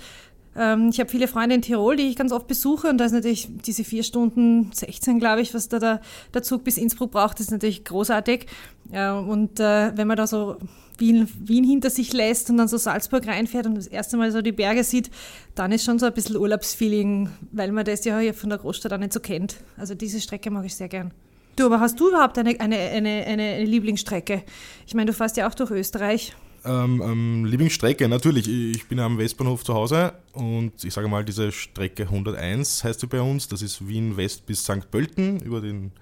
ich 0.54 0.98
habe 0.98 1.08
viele 1.08 1.28
Freunde 1.28 1.54
in 1.54 1.62
Tirol, 1.62 1.96
die 1.96 2.08
ich 2.08 2.16
ganz 2.16 2.32
oft 2.32 2.48
besuche 2.48 2.88
und 2.88 2.98
da 2.98 3.04
ist 3.04 3.12
natürlich 3.12 3.48
diese 3.64 3.84
vier 3.84 4.02
Stunden 4.02 4.70
16, 4.72 5.20
glaube 5.20 5.42
ich, 5.42 5.54
was 5.54 5.68
da 5.68 5.78
der, 5.78 6.00
der 6.34 6.42
Zug 6.42 6.64
bis 6.64 6.76
Innsbruck 6.76 7.12
braucht, 7.12 7.38
ist 7.38 7.52
natürlich 7.52 7.84
großartig. 7.84 8.46
und 8.90 9.60
äh, 9.60 9.96
wenn 9.96 10.08
man 10.08 10.16
da 10.16 10.26
so 10.26 10.56
Wien, 11.00 11.28
Wien 11.38 11.64
hinter 11.64 11.90
sich 11.90 12.12
lässt 12.12 12.50
und 12.50 12.58
dann 12.58 12.68
so 12.68 12.76
Salzburg 12.76 13.26
reinfährt 13.26 13.66
und 13.66 13.74
das 13.74 13.86
erste 13.86 14.16
Mal 14.16 14.30
so 14.30 14.42
die 14.42 14.52
Berge 14.52 14.84
sieht, 14.84 15.10
dann 15.54 15.72
ist 15.72 15.84
schon 15.84 15.98
so 15.98 16.06
ein 16.06 16.12
bisschen 16.12 16.36
Urlaubsfeeling, 16.36 17.30
weil 17.52 17.72
man 17.72 17.84
das 17.84 18.04
ja 18.04 18.18
hier 18.18 18.34
von 18.34 18.50
der 18.50 18.58
Großstadt 18.58 18.92
auch 18.92 18.98
nicht 18.98 19.12
so 19.12 19.20
kennt. 19.20 19.56
Also 19.76 19.94
diese 19.94 20.20
Strecke 20.20 20.50
mag 20.50 20.64
ich 20.64 20.76
sehr 20.76 20.88
gern. 20.88 21.12
Du, 21.56 21.66
aber 21.66 21.80
hast 21.80 21.98
du 21.98 22.08
überhaupt 22.08 22.38
eine, 22.38 22.58
eine, 22.60 22.76
eine, 22.76 23.24
eine 23.26 23.64
Lieblingsstrecke? 23.64 24.44
Ich 24.86 24.94
meine, 24.94 25.06
du 25.06 25.12
fährst 25.12 25.36
ja 25.36 25.48
auch 25.48 25.54
durch 25.54 25.70
Österreich. 25.70 26.34
Ähm, 26.64 27.02
ähm, 27.02 27.44
Lieblingsstrecke, 27.46 28.08
natürlich. 28.08 28.48
Ich 28.48 28.86
bin 28.86 29.00
am 29.00 29.18
Westbahnhof 29.18 29.64
zu 29.64 29.74
Hause 29.74 30.12
und 30.32 30.84
ich 30.84 30.92
sage 30.92 31.08
mal, 31.08 31.24
diese 31.24 31.52
Strecke 31.52 32.02
101 32.04 32.84
heißt 32.84 33.00
sie 33.00 33.06
bei 33.06 33.20
uns. 33.20 33.48
Das 33.48 33.62
ist 33.62 33.86
Wien 33.88 34.16
West 34.16 34.46
bis 34.46 34.64
St. 34.64 34.90
Pölten 34.90 35.40
über 35.40 35.60
den 35.60 35.92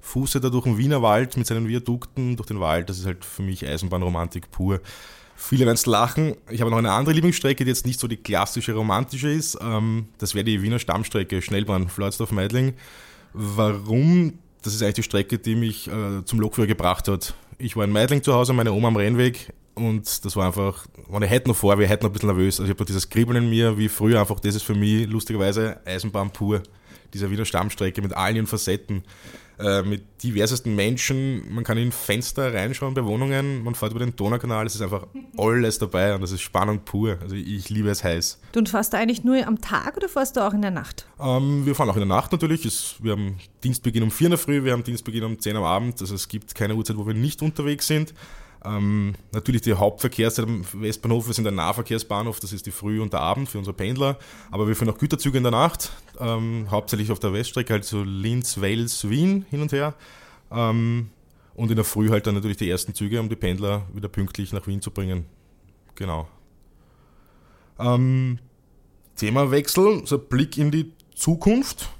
Fuße 0.00 0.40
da 0.40 0.48
durch 0.48 0.64
den 0.64 0.78
Wiener 0.78 1.02
Wald 1.02 1.36
mit 1.36 1.46
seinen 1.46 1.68
Viadukten 1.68 2.36
durch 2.36 2.48
den 2.48 2.58
Wald. 2.58 2.88
Das 2.88 2.98
ist 2.98 3.06
halt 3.06 3.24
für 3.24 3.42
mich 3.42 3.66
Eisenbahnromantik 3.66 4.50
pur. 4.50 4.80
Viele 5.36 5.64
werden 5.64 5.76
es 5.76 5.86
lachen. 5.86 6.36
Ich 6.50 6.60
habe 6.60 6.70
noch 6.70 6.78
eine 6.78 6.92
andere 6.92 7.14
Lieblingsstrecke, 7.14 7.64
die 7.64 7.70
jetzt 7.70 7.86
nicht 7.86 8.00
so 8.00 8.08
die 8.08 8.16
klassische 8.16 8.74
romantische 8.74 9.30
ist. 9.30 9.58
Ähm, 9.60 10.08
das 10.18 10.34
wäre 10.34 10.44
die 10.44 10.60
Wiener 10.60 10.78
Stammstrecke, 10.78 11.40
Schnellbahn, 11.40 11.88
Floridsdorf-Meidling. 11.88 12.74
Warum? 13.32 14.34
Das 14.62 14.74
ist 14.74 14.82
eigentlich 14.82 14.96
die 14.96 15.02
Strecke, 15.04 15.38
die 15.38 15.54
mich 15.54 15.88
äh, 15.88 16.24
zum 16.24 16.40
Lokführer 16.40 16.66
gebracht 16.66 17.08
hat. 17.08 17.34
Ich 17.58 17.76
war 17.76 17.84
in 17.84 17.92
Meidling 17.92 18.22
zu 18.22 18.34
Hause, 18.34 18.52
meine 18.52 18.72
Oma 18.72 18.88
am 18.88 18.96
Rennweg 18.96 19.52
und 19.74 20.24
das 20.24 20.36
war 20.36 20.46
einfach, 20.46 20.86
wenn 21.08 21.22
ich 21.22 21.30
heute 21.30 21.48
noch 21.48 21.56
vor, 21.56 21.78
wir 21.78 21.86
hätten 21.86 22.04
noch 22.04 22.10
ein 22.10 22.12
bisschen 22.12 22.28
nervös. 22.28 22.60
Also 22.60 22.70
ich 22.70 22.76
habe 22.76 22.84
dieses 22.84 23.08
Kribbeln 23.08 23.44
in 23.44 23.50
mir, 23.50 23.78
wie 23.78 23.88
früher 23.88 24.20
einfach, 24.20 24.40
das 24.40 24.54
ist 24.54 24.62
für 24.62 24.74
mich 24.74 25.06
lustigerweise 25.08 25.80
Eisenbahn 25.84 26.32
pur. 26.32 26.62
Dieser 27.14 27.30
Wiener 27.30 27.44
Stammstrecke 27.44 28.02
mit 28.02 28.12
allen 28.12 28.36
ihren 28.36 28.46
Facetten, 28.46 29.02
äh, 29.60 29.82
mit 29.82 30.22
diversesten 30.22 30.74
Menschen. 30.74 31.52
Man 31.52 31.64
kann 31.64 31.76
in 31.76 31.92
Fenster 31.92 32.54
reinschauen 32.54 32.94
bei 32.94 33.04
Wohnungen, 33.04 33.62
man 33.62 33.74
fährt 33.74 33.90
über 33.90 34.00
den 34.00 34.16
Donaukanal, 34.16 34.64
es 34.66 34.74
ist 34.74 34.80
einfach 34.80 35.06
alles 35.36 35.78
dabei 35.78 36.14
und 36.14 36.20
das 36.22 36.32
ist 36.32 36.40
Spannung 36.40 36.80
pur. 36.80 37.18
Also 37.20 37.34
ich 37.34 37.68
liebe 37.68 37.90
es 37.90 38.02
heiß. 38.02 38.40
Du 38.52 38.64
fährst 38.64 38.92
du 38.92 38.96
eigentlich 38.96 39.24
nur 39.24 39.46
am 39.46 39.60
Tag 39.60 39.96
oder 39.96 40.08
fährst 40.08 40.36
du 40.36 40.46
auch 40.46 40.54
in 40.54 40.62
der 40.62 40.70
Nacht? 40.70 41.06
Ähm, 41.20 41.66
wir 41.66 41.74
fahren 41.74 41.90
auch 41.90 41.96
in 41.96 42.00
der 42.00 42.08
Nacht 42.08 42.32
natürlich. 42.32 42.64
Es, 42.64 42.94
wir 43.00 43.12
haben 43.12 43.36
Dienstbeginn 43.62 44.02
um 44.02 44.10
4 44.10 44.26
in 44.26 44.30
der 44.30 44.38
Früh, 44.38 44.64
wir 44.64 44.72
haben 44.72 44.84
Dienstbeginn 44.84 45.24
um 45.24 45.38
10 45.38 45.56
am 45.56 45.64
Abend. 45.64 46.00
Also 46.00 46.14
es 46.14 46.28
gibt 46.28 46.54
keine 46.54 46.74
Uhrzeit, 46.74 46.96
wo 46.96 47.06
wir 47.06 47.14
nicht 47.14 47.42
unterwegs 47.42 47.86
sind. 47.86 48.14
Ähm, 48.64 49.14
natürlich 49.32 49.62
die 49.62 49.72
Hauptverkehrszeit 49.72 50.44
am 50.44 50.64
Westbahnhof, 50.74 51.32
sind 51.32 51.46
ein 51.46 51.54
Nahverkehrsbahnhof, 51.54 52.40
das 52.40 52.52
ist 52.52 52.66
die 52.66 52.70
Früh 52.70 53.00
und 53.00 53.12
der 53.12 53.20
Abend 53.20 53.48
für 53.48 53.58
unsere 53.58 53.74
Pendler, 53.74 54.18
aber 54.50 54.68
wir 54.68 54.76
führen 54.76 54.90
auch 54.90 54.98
Güterzüge 54.98 55.38
in 55.38 55.44
der 55.44 55.52
Nacht, 55.52 55.92
ähm, 56.18 56.66
hauptsächlich 56.70 57.10
auf 57.10 57.20
der 57.20 57.32
Weststrecke, 57.32 57.72
halt 57.72 57.84
so 57.84 58.02
Linz, 58.02 58.60
Wels, 58.60 59.08
Wien 59.08 59.46
hin 59.48 59.62
und 59.62 59.72
her. 59.72 59.94
Ähm, 60.50 61.08
und 61.54 61.70
in 61.70 61.76
der 61.76 61.84
Früh 61.84 62.10
halt 62.10 62.26
dann 62.26 62.34
natürlich 62.34 62.56
die 62.56 62.68
ersten 62.68 62.94
Züge, 62.94 63.20
um 63.20 63.28
die 63.28 63.36
Pendler 63.36 63.82
wieder 63.92 64.08
pünktlich 64.08 64.52
nach 64.52 64.66
Wien 64.66 64.80
zu 64.80 64.90
bringen. 64.90 65.26
Genau. 65.94 66.28
Ähm, 67.78 68.38
Themawechsel, 69.16 70.06
so 70.06 70.16
ein 70.16 70.28
Blick 70.28 70.58
in 70.58 70.70
die 70.70 70.92
Zukunft 71.14 71.90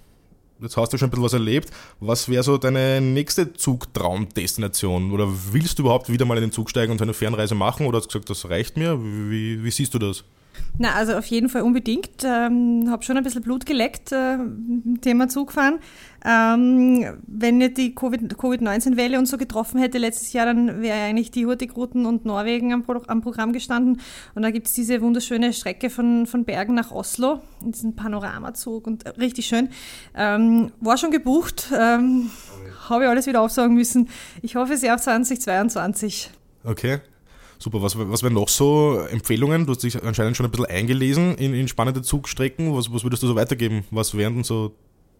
jetzt 0.60 0.76
hast 0.76 0.92
du 0.92 0.98
schon 0.98 1.08
ein 1.08 1.10
bisschen 1.10 1.24
was 1.24 1.32
erlebt. 1.32 1.70
Was 2.00 2.28
wäre 2.28 2.42
so 2.42 2.58
deine 2.58 3.00
nächste 3.00 3.52
Zugtraumdestination? 3.52 5.12
Oder 5.12 5.28
willst 5.52 5.78
du 5.78 5.82
überhaupt 5.82 6.10
wieder 6.10 6.24
mal 6.24 6.36
in 6.36 6.42
den 6.42 6.52
Zug 6.52 6.70
steigen 6.70 6.92
und 6.92 7.02
eine 7.02 7.14
Fernreise 7.14 7.54
machen? 7.54 7.86
Oder 7.86 7.98
hast 7.98 8.06
du 8.06 8.18
gesagt, 8.18 8.30
das 8.30 8.48
reicht 8.50 8.76
mir? 8.76 8.98
Wie, 9.02 9.62
wie 9.62 9.70
siehst 9.70 9.94
du 9.94 9.98
das? 9.98 10.24
Na, 10.78 10.94
also 10.94 11.14
auf 11.14 11.26
jeden 11.26 11.48
Fall 11.48 11.62
unbedingt. 11.62 12.24
Ähm, 12.24 12.86
habe 12.88 13.02
schon 13.02 13.16
ein 13.18 13.22
bisschen 13.22 13.42
Blut 13.42 13.66
geleckt, 13.66 14.12
äh, 14.12 14.38
Thema 15.02 15.28
Zugfahren. 15.28 15.78
Ähm, 16.24 17.18
wenn 17.26 17.58
nicht 17.58 17.76
die 17.76 17.94
Covid-19-Welle 17.94 19.18
uns 19.18 19.30
so 19.30 19.36
getroffen 19.36 19.78
hätte 19.78 19.98
letztes 19.98 20.32
Jahr, 20.32 20.46
dann 20.46 20.80
wäre 20.80 20.98
eigentlich 20.98 21.30
die 21.30 21.46
Hurtigruten 21.46 22.06
und 22.06 22.24
Norwegen 22.24 22.72
am, 22.72 22.82
Pro 22.82 23.02
am 23.06 23.20
Programm 23.20 23.52
gestanden. 23.52 24.00
Und 24.34 24.42
da 24.42 24.50
gibt 24.50 24.68
es 24.68 24.72
diese 24.72 25.00
wunderschöne 25.00 25.52
Strecke 25.52 25.90
von, 25.90 26.26
von 26.26 26.44
Bergen 26.44 26.74
nach 26.74 26.90
Oslo, 26.90 27.40
diesen 27.60 27.94
Panoramazug 27.94 28.86
und 28.86 29.04
äh, 29.04 29.10
richtig 29.10 29.46
schön. 29.46 29.68
Ähm, 30.14 30.72
war 30.80 30.96
schon 30.96 31.10
gebucht, 31.10 31.68
ähm, 31.78 32.30
habe 32.88 33.04
ich 33.04 33.10
alles 33.10 33.26
wieder 33.26 33.42
aufsagen 33.42 33.74
müssen. 33.74 34.08
Ich 34.42 34.56
hoffe 34.56 34.76
sehr 34.76 34.94
auf 34.94 35.00
2022. 35.00 36.30
Okay. 36.64 37.00
Super, 37.62 37.82
was, 37.82 37.96
was 37.98 38.22
wären 38.22 38.32
noch 38.32 38.48
so 38.48 39.00
Empfehlungen? 39.10 39.66
Du 39.66 39.72
hast 39.72 39.82
dich 39.82 40.02
anscheinend 40.02 40.34
schon 40.34 40.46
ein 40.46 40.50
bisschen 40.50 40.66
eingelesen 40.66 41.36
in, 41.36 41.52
in 41.52 41.68
spannende 41.68 42.00
Zugstrecken. 42.00 42.74
Was, 42.74 42.90
was 42.90 43.04
würdest 43.04 43.22
du 43.22 43.26
so 43.26 43.36
weitergeben? 43.36 43.84
Was 43.90 44.16
wären 44.16 44.36
denn 44.36 44.44
so 44.44 44.74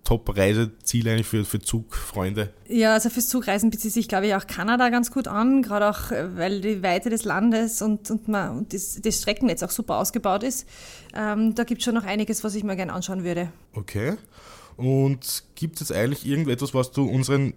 Top-Reiseziele 0.04 1.12
eigentlich 1.12 1.26
für, 1.26 1.44
für 1.44 1.61
Zugfreunde? 1.61 2.54
Ja, 2.66 2.94
also 2.94 3.11
fürs 3.11 3.28
Zugreisen 3.28 3.68
bezieht 3.68 3.92
sich, 3.92 4.09
glaube 4.09 4.26
ich, 4.26 4.35
auch 4.35 4.47
Kanada 4.47 4.88
ganz 4.88 5.11
gut 5.11 5.28
an, 5.28 5.61
gerade 5.61 5.90
auch, 5.90 6.12
äh, 6.12 6.35
weil 6.35 6.62
die 6.62 6.82
Weite 6.82 7.11
des 7.11 7.25
Landes 7.25 7.82
und, 7.82 8.11
und, 8.11 8.26
man, 8.26 8.56
und 8.56 8.73
das, 8.73 8.99
das 9.02 9.18
Streckennetz 9.18 9.62
auch 9.62 9.70
super 9.70 9.99
ausgebaut 9.99 10.42
ist. 10.42 10.66
Ähm, 11.14 11.54
da 11.54 11.64
gibt 11.64 11.82
es 11.82 11.85
schon 11.85 11.94
noch 11.94 12.04
einiges, 12.04 12.42
was 12.42 12.54
ich 12.54 12.64
mir 12.64 12.75
gerne 12.75 12.94
anschauen 12.94 13.23
würde. 13.23 13.52
Okay. 13.75 14.14
Und 14.78 15.44
gibt 15.56 15.75
es 15.75 15.90
jetzt 15.90 15.92
eigentlich 15.92 16.26
irgendetwas, 16.26 16.73
was 16.73 16.90
du 16.90 17.04
unseren 17.04 17.52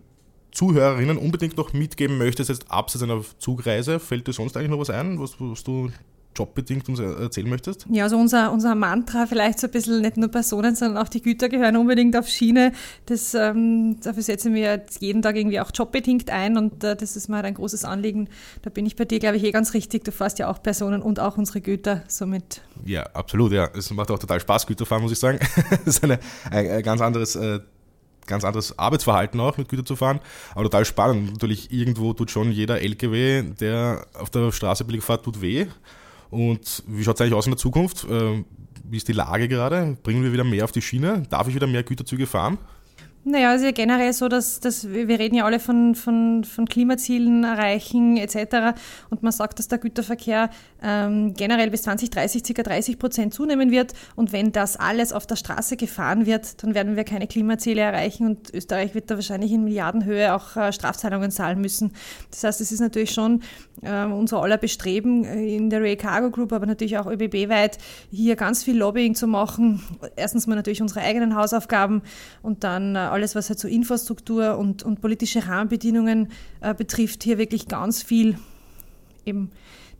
Zuhörerinnen 0.53 1.17
unbedingt 1.17 1.57
noch 1.57 1.74
mitgeben 1.74 2.17
möchtest, 2.17 2.50
jetzt 2.50 2.69
abseits 2.69 3.03
einer 3.03 3.22
Zugreise? 3.39 4.00
Fällt 4.00 4.27
dir 4.27 4.33
sonst 4.33 4.55
eigentlich 4.55 4.69
noch 4.69 4.79
was 4.79 4.89
ein, 4.89 5.19
was, 5.19 5.36
was 5.39 5.63
du 5.63 5.89
jobbedingt 6.36 6.88
uns 6.89 7.00
erzählen 7.00 7.50
möchtest? 7.50 7.86
Ja, 7.89 8.03
also 8.03 8.17
unser, 8.17 8.51
unser 8.51 8.75
Mantra 8.75 9.25
vielleicht 9.25 9.60
so 9.60 9.67
ein 9.67 9.72
bisschen 9.72 10.01
nicht 10.01 10.17
nur 10.17 10.29
Personen, 10.29 10.75
sondern 10.75 11.03
auch 11.03 11.10
die 11.10 11.22
Güter 11.22 11.50
gehören 11.50 11.77
unbedingt 11.77 12.15
auf 12.17 12.27
Schiene. 12.27 12.72
Das, 13.05 13.33
ähm, 13.33 14.00
dafür 14.01 14.24
setzen 14.24 14.53
wir 14.53 14.62
jetzt 14.62 15.01
jeden 15.01 15.22
Tag 15.22 15.36
irgendwie 15.36 15.60
auch 15.60 15.72
jobbedingt 15.74 16.29
ein 16.29 16.57
und 16.57 16.83
äh, 16.83 16.95
das 16.95 17.15
ist 17.15 17.29
mal 17.29 17.43
ein 17.43 17.53
großes 17.53 17.86
Anliegen. 17.86 18.29
Da 18.62 18.69
bin 18.69 18.86
ich 18.86 18.95
bei 18.95 19.05
dir, 19.05 19.19
glaube 19.19 19.38
ich, 19.38 19.43
eh 19.43 19.51
ganz 19.51 19.74
richtig. 19.74 20.03
Du 20.03 20.12
fährst 20.12 20.39
ja 20.39 20.50
auch 20.50 20.62
Personen 20.62 21.01
und 21.01 21.19
auch 21.19 21.38
unsere 21.38 21.62
Güter 21.62 22.03
somit. 22.07 22.62
Ja, 22.86 23.03
absolut, 23.13 23.51
ja. 23.51 23.69
Es 23.75 23.91
macht 23.91 24.12
auch 24.12 24.19
total 24.19 24.39
Spaß, 24.39 24.67
Güter 24.67 24.86
fahren, 24.86 25.01
muss 25.01 25.12
ich 25.12 25.19
sagen. 25.19 25.39
das 25.69 25.98
ist 25.98 26.03
eine, 26.03 26.19
ein, 26.50 26.69
ein 26.69 26.83
ganz 26.83 27.01
anderes 27.01 27.36
äh, 27.36 27.60
ganz 28.25 28.43
anderes 28.43 28.77
Arbeitsverhalten 28.77 29.39
auch, 29.39 29.57
mit 29.57 29.69
Güter 29.69 29.85
zu 29.85 29.95
fahren. 29.95 30.19
Aber 30.53 30.63
total 30.63 30.85
spannend. 30.85 31.33
Natürlich, 31.33 31.71
irgendwo 31.71 32.13
tut 32.13 32.31
schon 32.31 32.51
jeder 32.51 32.81
LKW, 32.81 33.43
der 33.59 34.05
auf 34.13 34.29
der 34.29 34.51
Straße 34.51 34.85
billig 34.85 35.03
fährt, 35.03 35.23
tut 35.23 35.41
weh. 35.41 35.67
Und 36.29 36.83
wie 36.87 37.03
schaut 37.03 37.15
es 37.15 37.21
eigentlich 37.21 37.33
aus 37.33 37.45
in 37.45 37.51
der 37.51 37.59
Zukunft? 37.59 38.07
Ähm, 38.09 38.45
wie 38.83 38.97
ist 38.97 39.07
die 39.07 39.13
Lage 39.13 39.47
gerade? 39.47 39.97
Bringen 40.03 40.23
wir 40.23 40.33
wieder 40.33 40.43
mehr 40.43 40.63
auf 40.63 40.71
die 40.71 40.81
Schiene? 40.81 41.23
Darf 41.29 41.47
ich 41.47 41.55
wieder 41.55 41.67
mehr 41.67 41.83
Güterzüge 41.83 42.27
fahren? 42.27 42.57
Naja, 43.25 43.51
also 43.51 43.71
generell 43.73 44.11
so, 44.11 44.27
dass, 44.27 44.59
dass 44.59 44.89
wir 44.91 45.07
reden 45.07 45.35
ja 45.35 45.45
alle 45.45 45.61
von, 45.61 45.95
von, 45.95 46.43
von 46.43 46.65
Klimazielen 46.65 47.45
erreichen 47.45 48.17
etc. 48.17 48.77
Und 49.09 49.23
man 49.23 49.31
sagt, 49.31 49.59
dass 49.59 49.69
der 49.69 49.77
Güterverkehr 49.77 50.49
ähm, 50.83 51.33
generell 51.33 51.71
bis 51.71 51.83
2030 51.83 52.43
ca. 52.43 52.63
30 52.63 52.99
Prozent 52.99 53.33
zunehmen 53.33 53.71
wird. 53.71 53.93
Und 54.17 54.33
wenn 54.33 54.51
das 54.51 54.75
alles 54.75 55.13
auf 55.13 55.25
der 55.25 55.37
Straße 55.37 55.77
gefahren 55.77 56.25
wird, 56.25 56.63
dann 56.63 56.75
werden 56.75 56.97
wir 56.97 57.05
keine 57.05 57.27
Klimaziele 57.27 57.79
erreichen 57.79 58.27
und 58.27 58.53
Österreich 58.53 58.93
wird 58.93 59.09
da 59.09 59.15
wahrscheinlich 59.15 59.53
in 59.53 59.63
Milliardenhöhe 59.63 60.33
auch 60.33 60.57
äh, 60.57 60.73
Strafzahlungen 60.73 61.31
zahlen 61.31 61.61
müssen. 61.61 61.93
Das 62.29 62.43
heißt, 62.43 62.59
es 62.59 62.73
ist 62.73 62.81
natürlich 62.81 63.11
schon 63.11 63.41
äh, 63.83 64.03
unser 64.03 64.41
aller 64.41 64.57
Bestreben 64.57 65.23
äh, 65.23 65.55
in 65.55 65.69
der 65.69 65.81
Ray 65.81 65.95
Cargo 65.95 66.29
Group, 66.29 66.51
aber 66.51 66.65
natürlich 66.65 66.97
auch 66.97 67.07
ÖBB-weit, 67.07 67.77
hier 68.11 68.35
ganz 68.35 68.65
viel 68.65 68.77
Lobbying 68.77 69.15
zu 69.15 69.27
machen. 69.27 69.81
Erstens 70.17 70.45
mal 70.45 70.55
natürlich 70.55 70.81
unsere 70.81 70.99
eigenen 70.99 71.37
Hausaufgaben 71.37 72.01
und 72.41 72.65
dann 72.65 72.97
äh, 72.97 73.12
alles, 73.13 73.36
was 73.36 73.50
halt 73.50 73.60
so 73.60 73.67
Infrastruktur 73.67 74.58
und, 74.58 74.84
und 74.84 75.01
politische 75.01 75.48
Rahmenbedingungen 75.48 76.32
äh, 76.62 76.74
betrifft, 76.74 77.24
hier 77.24 77.38
wirklich 77.38 77.67
ganz 77.67 78.03
viel 78.03 78.38
eben 79.25 79.51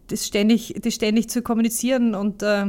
das 0.08 0.28
ständig, 0.28 0.76
das 0.82 0.94
ständig 0.94 1.30
zu 1.30 1.42
kommunizieren 1.42 2.14
und 2.16 2.44
äh, 2.44 2.66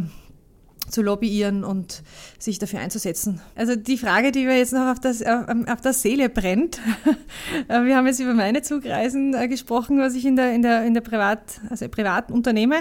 zu 0.88 1.02
lobbyieren 1.02 1.64
und 1.64 2.02
sich 2.38 2.58
dafür 2.58 2.80
einzusetzen. 2.80 3.40
Also 3.54 3.76
die 3.76 3.98
Frage, 3.98 4.32
die 4.32 4.44
mir 4.44 4.58
jetzt 4.58 4.72
noch 4.72 4.90
auf, 4.90 5.00
das, 5.00 5.22
auf, 5.22 5.44
auf 5.66 5.80
der 5.80 5.92
Seele 5.92 6.28
brennt, 6.28 6.80
äh, 7.68 7.82
wir 7.82 7.96
haben 7.96 8.06
jetzt 8.06 8.20
über 8.20 8.34
meine 8.34 8.62
Zugreisen 8.62 9.34
äh, 9.34 9.48
gesprochen, 9.48 9.98
was 9.98 10.14
ich 10.14 10.24
in 10.24 10.36
der, 10.36 10.52
in 10.52 10.62
der, 10.62 10.84
in 10.84 10.94
der 10.94 11.00
Privat, 11.00 11.40
also 11.70 11.88
privat 11.88 12.30
unternehme. 12.30 12.76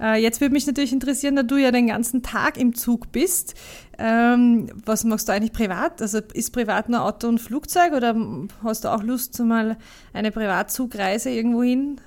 Äh, 0.00 0.22
jetzt 0.22 0.40
würde 0.40 0.52
mich 0.52 0.66
natürlich 0.66 0.92
interessieren, 0.92 1.36
da 1.36 1.42
du 1.42 1.56
ja 1.56 1.70
den 1.70 1.86
ganzen 1.86 2.22
Tag 2.22 2.58
im 2.58 2.74
Zug 2.74 3.12
bist, 3.12 3.54
ähm, 3.98 4.68
was 4.84 5.04
machst 5.04 5.28
du 5.28 5.32
eigentlich 5.32 5.52
privat? 5.52 6.02
Also 6.02 6.20
ist 6.34 6.52
privat 6.52 6.88
nur 6.88 7.02
Auto 7.02 7.28
und 7.28 7.40
Flugzeug 7.40 7.92
oder 7.92 8.14
hast 8.62 8.84
du 8.84 8.88
auch 8.88 9.02
Lust, 9.02 9.38
mal 9.40 9.76
eine 10.12 10.30
Privatzugreise 10.30 11.30
irgendwo 11.30 11.62
hin 11.62 12.00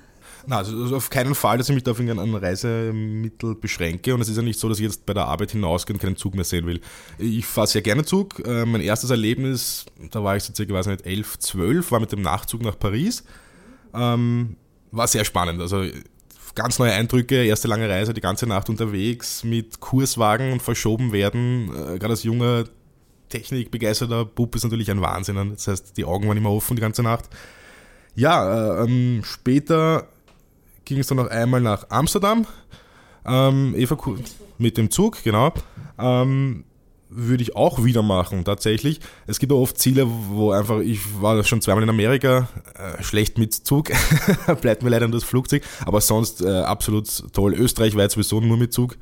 na, 0.46 0.58
also, 0.58 0.76
also 0.76 0.96
auf 0.96 1.10
keinen 1.10 1.34
Fall, 1.34 1.58
dass 1.58 1.68
ich 1.68 1.74
mich 1.74 1.84
da 1.84 1.92
auf 1.92 2.00
irgendein 2.00 2.34
Reisemittel 2.34 3.54
beschränke. 3.54 4.14
Und 4.14 4.20
es 4.20 4.28
ist 4.28 4.36
ja 4.36 4.42
nicht 4.42 4.58
so, 4.58 4.68
dass 4.68 4.78
ich 4.78 4.84
jetzt 4.84 5.06
bei 5.06 5.14
der 5.14 5.26
Arbeit 5.26 5.52
hinausgehe 5.52 5.94
und 5.94 6.00
keinen 6.00 6.16
Zug 6.16 6.34
mehr 6.34 6.44
sehen 6.44 6.66
will. 6.66 6.80
Ich 7.18 7.46
fahre 7.46 7.66
sehr 7.66 7.82
gerne 7.82 8.04
Zug. 8.04 8.40
Äh, 8.46 8.64
mein 8.66 8.80
erstes 8.80 9.10
Erlebnis, 9.10 9.86
da 10.10 10.22
war 10.22 10.36
ich 10.36 10.42
so 10.42 10.54
circa, 10.54 10.74
weiß 10.74 10.86
nicht, 10.86 11.06
11, 11.06 11.38
12, 11.38 11.90
war 11.92 12.00
mit 12.00 12.12
dem 12.12 12.22
Nachtzug 12.22 12.62
nach 12.62 12.78
Paris. 12.78 13.24
Ähm, 13.94 14.56
war 14.90 15.06
sehr 15.06 15.24
spannend. 15.24 15.60
Also 15.60 15.84
ganz 16.54 16.78
neue 16.78 16.92
Eindrücke, 16.92 17.44
erste 17.44 17.68
lange 17.68 17.88
Reise, 17.88 18.14
die 18.14 18.20
ganze 18.20 18.46
Nacht 18.46 18.68
unterwegs, 18.68 19.44
mit 19.44 19.80
Kurswagen 19.80 20.52
und 20.52 20.62
verschoben 20.62 21.12
werden. 21.12 21.68
Äh, 21.68 21.98
gerade 21.98 22.12
als 22.12 22.22
junger, 22.22 22.64
technikbegeisterter 23.28 24.24
Bub 24.24 24.54
ist 24.56 24.64
natürlich 24.64 24.90
ein 24.90 25.00
Wahnsinn. 25.00 25.36
Das 25.54 25.68
heißt, 25.68 25.96
die 25.96 26.04
Augen 26.04 26.28
waren 26.28 26.36
immer 26.36 26.50
offen 26.50 26.76
die 26.76 26.82
ganze 26.82 27.02
Nacht. 27.02 27.30
Ja, 28.14 28.82
äh, 28.82 28.84
ähm, 28.84 29.22
später 29.24 30.08
ging 30.90 30.98
es 30.98 31.06
dann 31.06 31.18
noch 31.18 31.28
einmal 31.28 31.60
nach 31.60 31.88
Amsterdam. 31.88 32.46
Ähm, 33.24 33.74
Eva 33.76 33.96
mit 34.58 34.76
dem 34.76 34.90
Zug, 34.90 35.22
genau. 35.22 35.52
Ähm, 35.98 36.64
würde 37.08 37.42
ich 37.42 37.54
auch 37.54 37.84
wieder 37.84 38.02
machen, 38.02 38.44
tatsächlich. 38.44 39.00
Es 39.28 39.38
gibt 39.38 39.52
auch 39.52 39.60
oft 39.60 39.78
Ziele, 39.78 40.06
wo 40.08 40.50
einfach, 40.50 40.80
ich 40.80 41.00
war 41.20 41.42
schon 41.44 41.60
zweimal 41.60 41.84
in 41.84 41.88
Amerika, 41.88 42.48
äh, 42.74 43.02
schlecht 43.02 43.38
mit 43.38 43.54
Zug, 43.54 43.90
bleibt 44.60 44.82
mir 44.82 44.90
leider 44.90 45.06
nur 45.06 45.20
das 45.20 45.28
Flugzeug, 45.28 45.62
aber 45.84 46.00
sonst 46.00 46.42
äh, 46.42 46.48
absolut 46.48 47.08
toll. 47.32 47.54
Österreich 47.54 47.96
war 47.96 48.08
sowieso 48.10 48.40
nur 48.40 48.56
mit 48.56 48.72
Zug. 48.72 48.96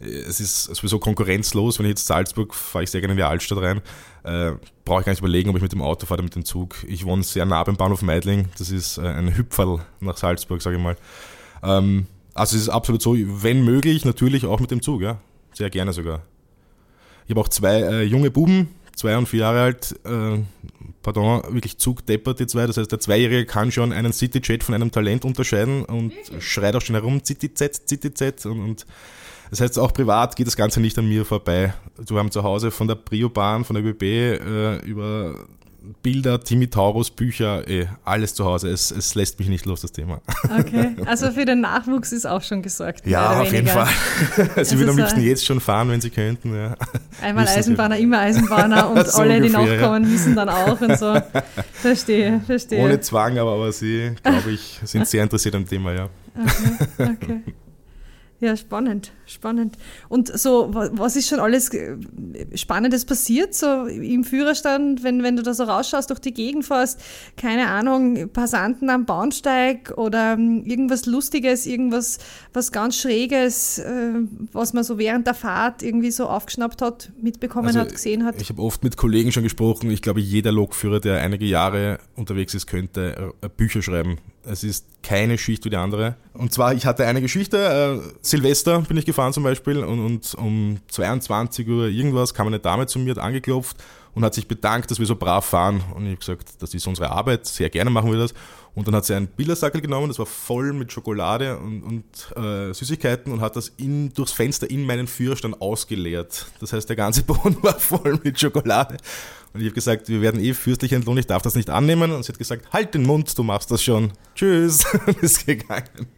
Äh, 0.00 0.08
es 0.08 0.40
ist 0.40 0.64
sowieso 0.74 0.98
konkurrenzlos. 0.98 1.78
Wenn 1.78 1.86
ich 1.86 1.90
jetzt 1.90 2.06
Salzburg 2.06 2.54
fahre 2.54 2.84
ich 2.84 2.90
sehr 2.90 3.00
gerne 3.02 3.12
in 3.12 3.18
die 3.18 3.22
Altstadt 3.22 3.58
rein. 3.58 3.82
Äh, 4.22 4.52
Brauche 4.84 5.00
ich 5.00 5.06
gar 5.06 5.12
nicht 5.12 5.20
überlegen, 5.20 5.50
ob 5.50 5.56
ich 5.56 5.62
mit 5.62 5.72
dem 5.72 5.82
Auto 5.82 6.06
fahre 6.06 6.18
oder 6.18 6.24
mit 6.24 6.34
dem 6.34 6.44
Zug. 6.44 6.76
Ich 6.86 7.04
wohne 7.04 7.22
sehr 7.22 7.46
nah 7.46 7.64
beim 7.64 7.76
Bahnhof 7.76 8.02
Meidling. 8.02 8.48
Das 8.58 8.70
ist 8.70 8.98
äh, 8.98 9.02
ein 9.02 9.36
Hüpferl 9.36 9.80
nach 10.00 10.16
Salzburg, 10.16 10.60
sage 10.60 10.76
ich 10.76 10.82
mal. 10.82 10.96
Ähm, 11.64 12.06
also 12.34 12.56
es 12.56 12.62
ist 12.62 12.68
absolut 12.68 13.02
so, 13.02 13.16
wenn 13.16 13.64
möglich, 13.64 14.04
natürlich 14.04 14.44
auch 14.46 14.60
mit 14.60 14.70
dem 14.70 14.82
Zug, 14.82 15.02
ja. 15.02 15.20
Sehr 15.52 15.70
gerne 15.70 15.92
sogar. 15.92 16.22
Ich 17.24 17.30
habe 17.30 17.40
auch 17.40 17.48
zwei 17.48 17.80
äh, 17.80 18.02
junge 18.02 18.30
Buben, 18.30 18.68
zwei 18.94 19.16
und 19.16 19.28
vier 19.28 19.40
Jahre 19.40 19.62
alt, 19.62 19.94
äh, 20.04 20.38
pardon, 21.02 21.42
wirklich 21.54 21.78
zugdeppert 21.78 22.40
die 22.40 22.46
zwei. 22.46 22.66
Das 22.66 22.76
heißt, 22.76 22.90
der 22.90 23.00
Zweijährige 23.00 23.46
kann 23.46 23.70
schon 23.70 23.92
einen 23.92 24.12
Cityjet 24.12 24.64
von 24.64 24.74
einem 24.74 24.90
Talent 24.90 25.24
unterscheiden 25.24 25.84
und 25.84 26.12
schreit 26.40 26.74
auch 26.74 26.80
schon 26.82 26.96
herum, 26.96 27.22
Cityjet, 27.24 27.88
Cityjet 27.88 28.44
und, 28.46 28.60
und 28.60 28.86
das 29.50 29.60
heißt, 29.60 29.78
auch 29.78 29.92
privat 29.92 30.34
geht 30.34 30.48
das 30.48 30.56
Ganze 30.56 30.80
nicht 30.80 30.98
an 30.98 31.06
mir 31.06 31.24
vorbei. 31.24 31.74
Wir 31.96 32.18
haben 32.18 32.30
zu 32.32 32.42
Hause 32.42 32.70
von 32.72 32.88
der 32.88 32.96
Brio-Bahn, 32.96 33.64
von 33.64 33.74
der 33.74 33.84
ÖBB 33.84 34.02
äh, 34.02 34.76
über 34.78 35.46
Bilder, 36.02 36.42
Timmy 36.42 36.68
Taurus, 36.68 37.10
Bücher, 37.10 37.68
eh, 37.68 37.86
alles 38.04 38.34
zu 38.34 38.44
Hause. 38.44 38.68
Es, 38.70 38.90
es 38.90 39.14
lässt 39.14 39.38
mich 39.38 39.48
nicht 39.48 39.66
los, 39.66 39.80
das 39.82 39.92
Thema. 39.92 40.20
Okay, 40.44 40.96
also 41.06 41.30
für 41.32 41.44
den 41.44 41.60
Nachwuchs 41.60 42.12
ist 42.12 42.26
auch 42.26 42.42
schon 42.42 42.62
gesorgt. 42.62 43.06
Ja, 43.06 43.40
auf 43.40 43.52
jeden 43.52 43.68
Fall. 43.68 43.88
sie 44.36 44.42
also 44.56 44.78
würden 44.78 44.90
am 44.90 44.96
liebsten 44.98 45.20
jetzt 45.22 45.44
schon 45.44 45.60
fahren, 45.60 45.88
wenn 45.90 46.00
sie 46.00 46.10
könnten. 46.10 46.54
Ja. 46.54 46.76
Einmal 47.20 47.46
Eisenbahner, 47.46 47.98
immer 47.98 48.20
Eisenbahner 48.20 48.90
und 48.94 49.06
so 49.06 49.20
alle, 49.20 49.36
ungefähr, 49.36 49.64
die 49.64 49.72
nachkommen, 49.72 50.04
ja. 50.04 50.08
müssen 50.10 50.36
dann 50.36 50.48
auch 50.48 50.80
und 50.80 50.98
so. 50.98 51.20
Verstehe, 51.72 52.40
verstehe. 52.46 52.82
Ohne 52.82 53.00
Zwang, 53.00 53.38
aber, 53.38 53.52
aber 53.52 53.72
sie, 53.72 54.12
glaube 54.22 54.52
ich, 54.52 54.80
sind 54.84 55.06
sehr 55.06 55.22
interessiert 55.22 55.54
am 55.54 55.68
Thema, 55.68 55.92
ja. 55.92 56.08
Okay, 56.98 57.16
okay. 57.22 57.40
Ja, 58.44 58.58
spannend, 58.58 59.10
spannend. 59.24 59.78
Und 60.10 60.28
so, 60.38 60.68
was 60.70 61.16
ist 61.16 61.28
schon 61.30 61.40
alles 61.40 61.70
Spannendes 62.54 63.06
passiert, 63.06 63.54
so 63.54 63.86
im 63.86 64.22
Führerstand, 64.22 65.02
wenn, 65.02 65.22
wenn 65.22 65.36
du 65.36 65.42
da 65.42 65.54
so 65.54 65.64
rausschaust, 65.64 66.10
durch 66.10 66.18
die 66.18 66.34
Gegend 66.34 66.66
fährst, 66.66 67.00
keine 67.38 67.68
Ahnung, 67.68 68.28
Passanten 68.28 68.90
am 68.90 69.06
Bahnsteig 69.06 69.94
oder 69.96 70.34
ähm, 70.34 70.62
irgendwas 70.66 71.06
Lustiges, 71.06 71.64
irgendwas 71.64 72.18
was 72.52 72.70
ganz 72.70 72.98
Schräges, 72.98 73.78
äh, 73.78 74.12
was 74.52 74.74
man 74.74 74.84
so 74.84 74.98
während 74.98 75.26
der 75.26 75.32
Fahrt 75.32 75.82
irgendwie 75.82 76.10
so 76.10 76.26
aufgeschnappt 76.26 76.82
hat, 76.82 77.10
mitbekommen 77.18 77.68
also, 77.68 77.80
hat, 77.80 77.92
gesehen 77.92 78.26
hat? 78.26 78.38
Ich 78.42 78.50
habe 78.50 78.60
oft 78.60 78.84
mit 78.84 78.98
Kollegen 78.98 79.32
schon 79.32 79.44
gesprochen. 79.44 79.90
Ich 79.90 80.02
glaube, 80.02 80.20
jeder 80.20 80.52
Lokführer, 80.52 81.00
der 81.00 81.22
einige 81.22 81.46
Jahre 81.46 81.98
unterwegs 82.14 82.52
ist, 82.52 82.66
könnte 82.66 83.32
äh, 83.40 83.48
Bücher 83.48 83.80
schreiben 83.80 84.18
Es 84.46 84.64
ist 84.64 84.86
keine 85.02 85.38
Schicht 85.38 85.64
wie 85.64 85.70
die 85.70 85.76
andere. 85.76 86.16
Und 86.32 86.52
zwar, 86.52 86.74
ich 86.74 86.86
hatte 86.86 87.06
eine 87.06 87.20
Geschichte, 87.20 88.00
äh, 88.02 88.08
Silvester 88.22 88.80
bin 88.80 88.96
ich 88.96 89.06
gefahren 89.06 89.32
zum 89.32 89.42
Beispiel 89.42 89.78
und, 89.78 90.04
und 90.04 90.34
um 90.34 90.78
22 90.88 91.68
Uhr 91.68 91.88
irgendwas 91.88 92.34
kam 92.34 92.46
eine 92.46 92.60
Dame 92.60 92.86
zu 92.86 92.98
mir, 92.98 93.12
hat 93.12 93.18
angeklopft 93.18 93.76
und 94.14 94.24
hat 94.24 94.34
sich 94.34 94.46
bedankt, 94.46 94.90
dass 94.90 94.98
wir 94.98 95.06
so 95.06 95.16
brav 95.16 95.44
fahren. 95.44 95.82
Und 95.94 96.04
ich 96.04 96.10
habe 96.10 96.18
gesagt, 96.18 96.62
das 96.62 96.74
ist 96.74 96.86
unsere 96.86 97.10
Arbeit, 97.10 97.46
sehr 97.46 97.70
gerne 97.70 97.90
machen 97.90 98.10
wir 98.10 98.18
das. 98.18 98.34
Und 98.74 98.88
dann 98.88 98.96
hat 98.96 99.04
sie 99.04 99.14
einen 99.14 99.28
Billersackel 99.28 99.80
genommen, 99.80 100.08
das 100.08 100.18
war 100.18 100.26
voll 100.26 100.72
mit 100.72 100.90
Schokolade 100.90 101.58
und, 101.58 101.82
und 101.84 102.36
äh, 102.36 102.74
Süßigkeiten 102.74 103.32
und 103.32 103.40
hat 103.40 103.54
das 103.54 103.68
in, 103.68 104.12
durchs 104.12 104.32
Fenster 104.32 104.68
in 104.68 104.84
meinen 104.84 105.06
Führerstand 105.06 105.60
ausgeleert. 105.60 106.46
Das 106.58 106.72
heißt, 106.72 106.88
der 106.88 106.96
ganze 106.96 107.22
Boden 107.24 107.56
war 107.62 107.78
voll 107.78 108.18
mit 108.24 108.40
Schokolade. 108.40 108.96
Und 109.52 109.60
ich 109.60 109.66
habe 109.66 109.74
gesagt, 109.74 110.08
wir 110.08 110.20
werden 110.20 110.40
eh 110.40 110.52
fürstlich 110.52 110.92
entlohnt, 110.92 111.20
ich 111.20 111.28
darf 111.28 111.42
das 111.42 111.54
nicht 111.54 111.70
annehmen. 111.70 112.10
Und 112.10 112.24
sie 112.24 112.32
hat 112.32 112.38
gesagt, 112.38 112.72
halt 112.72 112.94
den 112.94 113.04
Mund, 113.04 113.38
du 113.38 113.44
machst 113.44 113.70
das 113.70 113.84
schon. 113.84 114.12
Tschüss. 114.34 114.84
und 115.06 115.22
ist 115.22 115.46
gegangen. 115.46 116.08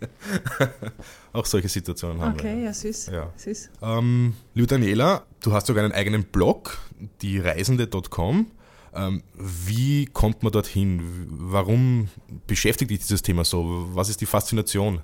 Auch 1.36 1.44
solche 1.44 1.68
Situationen 1.68 2.22
haben 2.22 2.32
okay, 2.32 2.44
wir. 2.44 2.52
Okay, 2.52 2.64
ja, 2.64 2.72
süß. 2.72 3.06
Ja. 3.12 3.30
süß. 3.36 3.70
Ähm, 3.82 4.32
liebe 4.54 4.66
Daniela, 4.66 5.24
du 5.42 5.52
hast 5.52 5.66
sogar 5.66 5.84
einen 5.84 5.92
eigenen 5.92 6.24
Blog, 6.24 6.78
die 7.20 7.38
Reisende.com. 7.38 8.46
Ähm, 8.94 9.22
wie 9.36 10.06
kommt 10.06 10.42
man 10.42 10.50
dorthin? 10.50 11.02
Warum 11.28 12.08
beschäftigt 12.46 12.90
dich 12.90 13.00
dieses 13.00 13.20
Thema 13.20 13.44
so? 13.44 13.86
Was 13.92 14.08
ist 14.08 14.22
die 14.22 14.26
Faszination? 14.26 15.02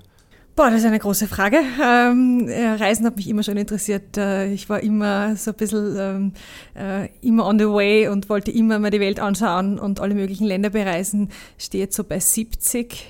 Boah, 0.55 0.71
das 0.71 0.79
ist 0.79 0.85
eine 0.85 0.97
große 0.97 1.27
Frage. 1.27 1.57
Ähm, 1.83 2.49
Reisen 2.79 3.05
hat 3.05 3.15
mich 3.15 3.29
immer 3.29 3.43
schon 3.43 3.57
interessiert. 3.57 4.17
Äh, 4.17 4.51
ich 4.53 4.67
war 4.69 4.81
immer 4.81 5.35
so 5.35 5.51
ein 5.51 5.57
bisschen 5.57 5.95
ähm, 5.99 6.33
äh, 6.75 7.09
immer 7.21 7.45
on 7.45 7.59
the 7.59 7.65
way 7.65 8.07
und 8.07 8.27
wollte 8.29 8.49
immer 8.49 8.79
mal 8.79 8.89
die 8.89 8.99
Welt 8.99 9.19
anschauen 9.19 9.77
und 9.77 9.99
alle 9.99 10.15
möglichen 10.15 10.47
Länder 10.47 10.71
bereisen. 10.71 11.29
Stehe 11.59 11.83
jetzt 11.83 11.95
so 11.95 12.03
bei 12.03 12.19
70. 12.19 13.05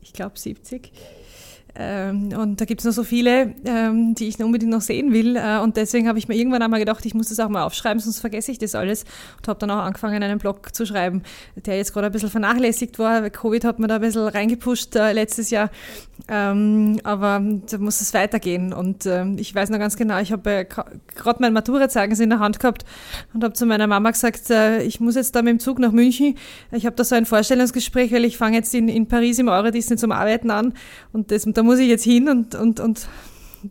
Ich 0.00 0.12
glaube 0.12 0.38
70. 0.38 0.92
Ähm, 1.78 2.32
und 2.36 2.60
da 2.60 2.64
gibt 2.64 2.80
es 2.80 2.84
noch 2.86 2.92
so 2.92 3.04
viele, 3.04 3.54
ähm, 3.64 4.14
die 4.14 4.28
ich 4.28 4.38
unbedingt 4.42 4.70
noch 4.70 4.80
sehen 4.80 5.12
will. 5.12 5.36
Äh, 5.36 5.58
und 5.58 5.76
deswegen 5.76 6.08
habe 6.08 6.18
ich 6.18 6.26
mir 6.26 6.34
irgendwann 6.34 6.62
einmal 6.62 6.80
gedacht, 6.80 7.04
ich 7.04 7.14
muss 7.14 7.28
das 7.28 7.38
auch 7.38 7.48
mal 7.48 7.64
aufschreiben, 7.64 8.00
sonst 8.00 8.20
vergesse 8.20 8.50
ich 8.50 8.58
das 8.58 8.74
alles. 8.74 9.04
Und 9.38 9.48
habe 9.48 9.58
dann 9.58 9.70
auch 9.70 9.84
angefangen, 9.84 10.22
einen 10.22 10.38
Blog 10.38 10.74
zu 10.74 10.86
schreiben, 10.86 11.22
der 11.54 11.76
jetzt 11.76 11.92
gerade 11.92 12.06
ein 12.06 12.12
bisschen 12.12 12.30
vernachlässigt 12.30 12.98
war. 12.98 13.28
Covid 13.28 13.64
hat 13.64 13.78
mir 13.78 13.88
da 13.88 13.96
ein 13.96 14.00
bisschen 14.00 14.26
reingepusht 14.26 14.96
äh, 14.96 15.12
letztes 15.12 15.50
Jahr. 15.50 15.70
Ähm, 16.28 16.98
aber 17.04 17.42
da 17.70 17.78
muss 17.78 18.00
es 18.00 18.14
weitergehen. 18.14 18.72
Und 18.72 19.04
ähm, 19.04 19.36
ich 19.38 19.54
weiß 19.54 19.68
noch 19.68 19.78
ganz 19.78 19.96
genau, 19.96 20.18
ich 20.18 20.32
habe 20.32 20.50
äh, 20.50 20.64
gerade 20.64 21.38
mein 21.40 21.52
Matura-Zeugnis 21.52 22.20
in 22.20 22.30
der 22.30 22.38
Hand 22.38 22.58
gehabt 22.58 22.86
und 23.34 23.44
habe 23.44 23.52
zu 23.52 23.66
meiner 23.66 23.86
Mama 23.86 24.10
gesagt, 24.10 24.50
äh, 24.50 24.82
ich 24.82 25.00
muss 25.00 25.14
jetzt 25.14 25.36
da 25.36 25.42
mit 25.42 25.50
dem 25.50 25.60
Zug 25.60 25.78
nach 25.78 25.92
München. 25.92 26.36
Ich 26.72 26.86
habe 26.86 26.96
da 26.96 27.04
so 27.04 27.14
ein 27.14 27.26
Vorstellungsgespräch, 27.26 28.12
weil 28.12 28.24
ich 28.24 28.38
fange 28.38 28.56
jetzt 28.56 28.74
in, 28.74 28.88
in 28.88 29.06
Paris 29.08 29.38
im 29.38 29.48
Euro 29.48 29.70
Disney 29.70 29.96
zum 29.96 30.10
Arbeiten 30.10 30.50
an. 30.50 30.72
Und 31.12 31.30
das, 31.30 31.44
da 31.46 31.65
muss 31.66 31.78
ich 31.78 31.88
jetzt 31.88 32.04
hin 32.04 32.28
und, 32.28 32.54
und, 32.54 32.80
und 32.80 33.08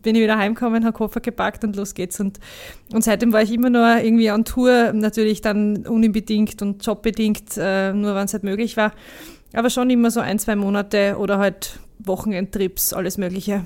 bin 0.02 0.16
ich 0.16 0.22
wieder 0.22 0.38
heimgekommen, 0.38 0.86
habe 0.86 0.96
Koffer 0.96 1.20
gepackt 1.20 1.64
und 1.64 1.76
los 1.76 1.94
geht's. 1.94 2.20
Und, 2.20 2.40
und 2.94 3.04
seitdem 3.04 3.34
war 3.34 3.42
ich 3.42 3.52
immer 3.52 3.70
nur 3.70 3.98
irgendwie 3.98 4.32
on 4.32 4.46
Tour, 4.46 4.94
natürlich 4.94 5.42
dann 5.42 5.88
unbedingt 5.88 6.62
und 6.62 6.86
jobbedingt, 6.86 7.58
äh, 7.58 7.94
nur 7.94 8.16
wenn 8.16 8.26
es 8.26 8.34
halt 8.34 8.44
möglich 8.44 8.78
war. 8.78 8.94
Aber 9.54 9.70
schon 9.70 9.90
immer 9.90 10.12
so 10.12 10.20
ein, 10.20 10.38
zwei 10.40 10.56
Monate 10.56 11.18
oder 11.18 11.38
halt 11.38 11.80
Wochenendtrips, 12.00 12.94
alles 12.94 13.18
Mögliche. 13.18 13.66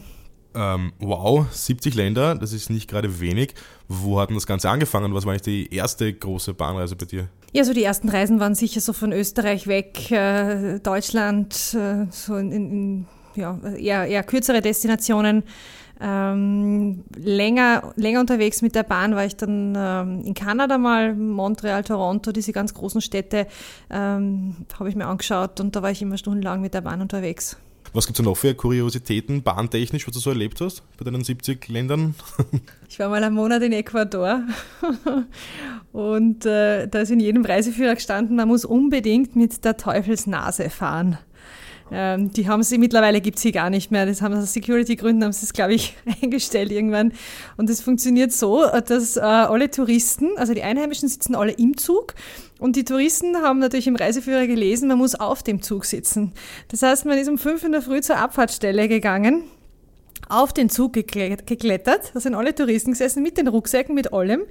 Ähm, 0.55 0.93
wow, 0.99 1.45
70 1.51 1.93
Länder, 1.93 2.35
das 2.35 2.53
ist 2.53 2.69
nicht 2.69 2.89
gerade 2.89 3.19
wenig. 3.19 3.53
Wo 3.87 4.19
hat 4.19 4.29
denn 4.29 4.35
das 4.35 4.47
Ganze 4.47 4.69
angefangen? 4.69 5.13
Was 5.13 5.25
war 5.25 5.31
eigentlich 5.31 5.41
die 5.43 5.75
erste 5.75 6.11
große 6.11 6.53
Bahnreise 6.53 6.95
bei 6.95 7.05
dir? 7.05 7.29
Ja, 7.53 7.63
so 7.63 7.73
die 7.73 7.83
ersten 7.83 8.09
Reisen 8.09 8.39
waren 8.39 8.55
sicher 8.55 8.81
so 8.81 8.93
von 8.93 9.11
Österreich 9.11 9.67
weg, 9.67 10.11
äh, 10.11 10.79
Deutschland, 10.79 11.75
äh, 11.75 12.05
so 12.11 12.35
in, 12.35 12.51
in 12.51 13.05
ja, 13.39 13.59
eher, 13.77 14.05
eher 14.05 14.23
kürzere 14.23 14.61
Destinationen. 14.61 15.43
Ähm, 16.01 17.03
länger, 17.17 17.91
länger 17.97 18.21
unterwegs 18.21 18.61
mit 18.61 18.73
der 18.73 18.83
Bahn 18.83 19.15
war 19.15 19.25
ich 19.25 19.35
dann 19.35 19.73
ähm, 19.77 20.21
in 20.23 20.33
Kanada 20.33 20.77
mal, 20.77 21.13
Montreal, 21.13 21.83
Toronto, 21.83 22.31
diese 22.31 22.53
ganz 22.53 22.73
großen 22.73 23.01
Städte 23.01 23.47
ähm, 23.89 24.55
habe 24.79 24.87
ich 24.87 24.95
mir 24.95 25.07
angeschaut 25.07 25.59
und 25.59 25.75
da 25.75 25.81
war 25.81 25.91
ich 25.91 26.01
immer 26.01 26.17
stundenlang 26.17 26.61
mit 26.61 26.73
der 26.73 26.81
Bahn 26.81 27.01
unterwegs. 27.01 27.57
Was 27.91 28.05
gibt 28.05 28.19
es 28.19 28.23
noch 28.23 28.35
für 28.35 28.53
Kuriositäten, 28.53 29.41
bahntechnisch, 29.41 30.07
was 30.07 30.13
du 30.13 30.19
so 30.19 30.29
erlebt 30.29 30.61
hast 30.61 30.83
bei 30.97 31.03
deinen 31.03 31.23
70 31.23 31.67
Ländern? 31.67 32.15
Ich 32.91 32.97
war 32.97 33.09
mal 33.09 33.23
einen 33.23 33.35
Monat 33.35 33.61
in 33.61 33.71
Ecuador 33.71 34.41
und 35.91 36.43
äh, 36.47 36.87
da 36.87 37.01
ist 37.01 37.11
in 37.11 37.19
jedem 37.19 37.45
Reiseführer 37.45 37.93
gestanden, 37.93 38.35
man 38.35 38.47
muss 38.47 38.65
unbedingt 38.65 39.35
mit 39.35 39.63
der 39.63 39.77
Teufelsnase 39.77 40.71
fahren. 40.71 41.19
Ähm, 41.91 42.31
die 42.31 42.47
haben 42.47 42.63
sie, 42.63 42.77
mittlerweile 42.77 43.21
gibt 43.21 43.39
sie 43.39 43.51
gar 43.51 43.69
nicht 43.69 43.91
mehr. 43.91 44.05
Das 44.05 44.21
haben 44.21 44.33
aus 44.33 44.53
Security-Gründen, 44.53 45.23
haben 45.23 45.31
sie 45.31 45.45
es, 45.45 45.53
glaube 45.53 45.73
ich, 45.73 45.95
eingestellt 46.21 46.71
irgendwann. 46.71 47.13
Und 47.57 47.69
es 47.69 47.81
funktioniert 47.81 48.31
so, 48.31 48.65
dass 48.65 49.17
äh, 49.17 49.21
alle 49.21 49.71
Touristen, 49.71 50.29
also 50.37 50.53
die 50.53 50.63
Einheimischen 50.63 51.09
sitzen 51.09 51.35
alle 51.35 51.51
im 51.53 51.77
Zug 51.77 52.15
und 52.59 52.75
die 52.75 52.83
Touristen 52.83 53.37
haben 53.37 53.59
natürlich 53.59 53.87
im 53.87 53.95
Reiseführer 53.95 54.45
gelesen, 54.47 54.87
man 54.87 54.97
muss 54.97 55.15
auf 55.15 55.43
dem 55.43 55.61
Zug 55.61 55.85
sitzen. 55.85 56.33
Das 56.67 56.81
heißt, 56.81 57.05
man 57.05 57.17
ist 57.17 57.29
um 57.29 57.37
fünf 57.37 57.63
in 57.63 57.71
der 57.71 57.81
Früh 57.81 58.01
zur 58.01 58.17
Abfahrtsstelle 58.17 58.87
gegangen 58.87 59.43
auf 60.27 60.53
den 60.53 60.69
Zug 60.69 60.93
geklettert. 60.93 62.11
Da 62.13 62.19
sind 62.19 62.35
alle 62.35 62.53
Touristen 62.53 62.91
gesessen 62.91 63.23
mit 63.23 63.37
den 63.37 63.47
Rucksäcken, 63.47 63.95
mit 63.95 64.13
allem. 64.13 64.41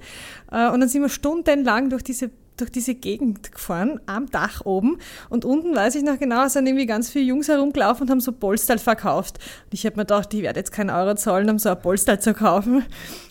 Äh, 0.51 0.69
und 0.69 0.81
dann 0.81 0.89
sind 0.89 1.01
wir 1.01 1.09
stundenlang 1.09 1.89
durch 1.89 2.03
diese 2.03 2.29
durch 2.61 2.71
diese 2.71 2.95
Gegend 2.95 3.51
gefahren, 3.51 3.99
am 4.05 4.29
Dach 4.29 4.65
oben. 4.65 4.97
Und 5.29 5.45
unten, 5.45 5.75
weiß 5.75 5.95
ich 5.95 6.03
noch 6.03 6.19
genau, 6.19 6.47
sind 6.47 6.67
irgendwie 6.67 6.85
ganz 6.85 7.09
viele 7.09 7.25
Jungs 7.25 7.47
herumgelaufen 7.47 8.03
und 8.03 8.09
haben 8.09 8.21
so 8.21 8.31
Polstal 8.31 8.79
verkauft. 8.79 9.37
Und 9.65 9.73
ich 9.73 9.85
habe 9.85 9.95
mir 9.95 10.03
gedacht, 10.03 10.33
ich 10.33 10.41
werde 10.41 10.59
jetzt 10.59 10.71
keinen 10.71 10.89
Euro 10.89 11.15
zahlen, 11.15 11.49
um 11.49 11.59
so 11.59 11.69
ein 11.69 11.81
Polstal 11.81 12.19
zu 12.19 12.33
kaufen. 12.33 12.85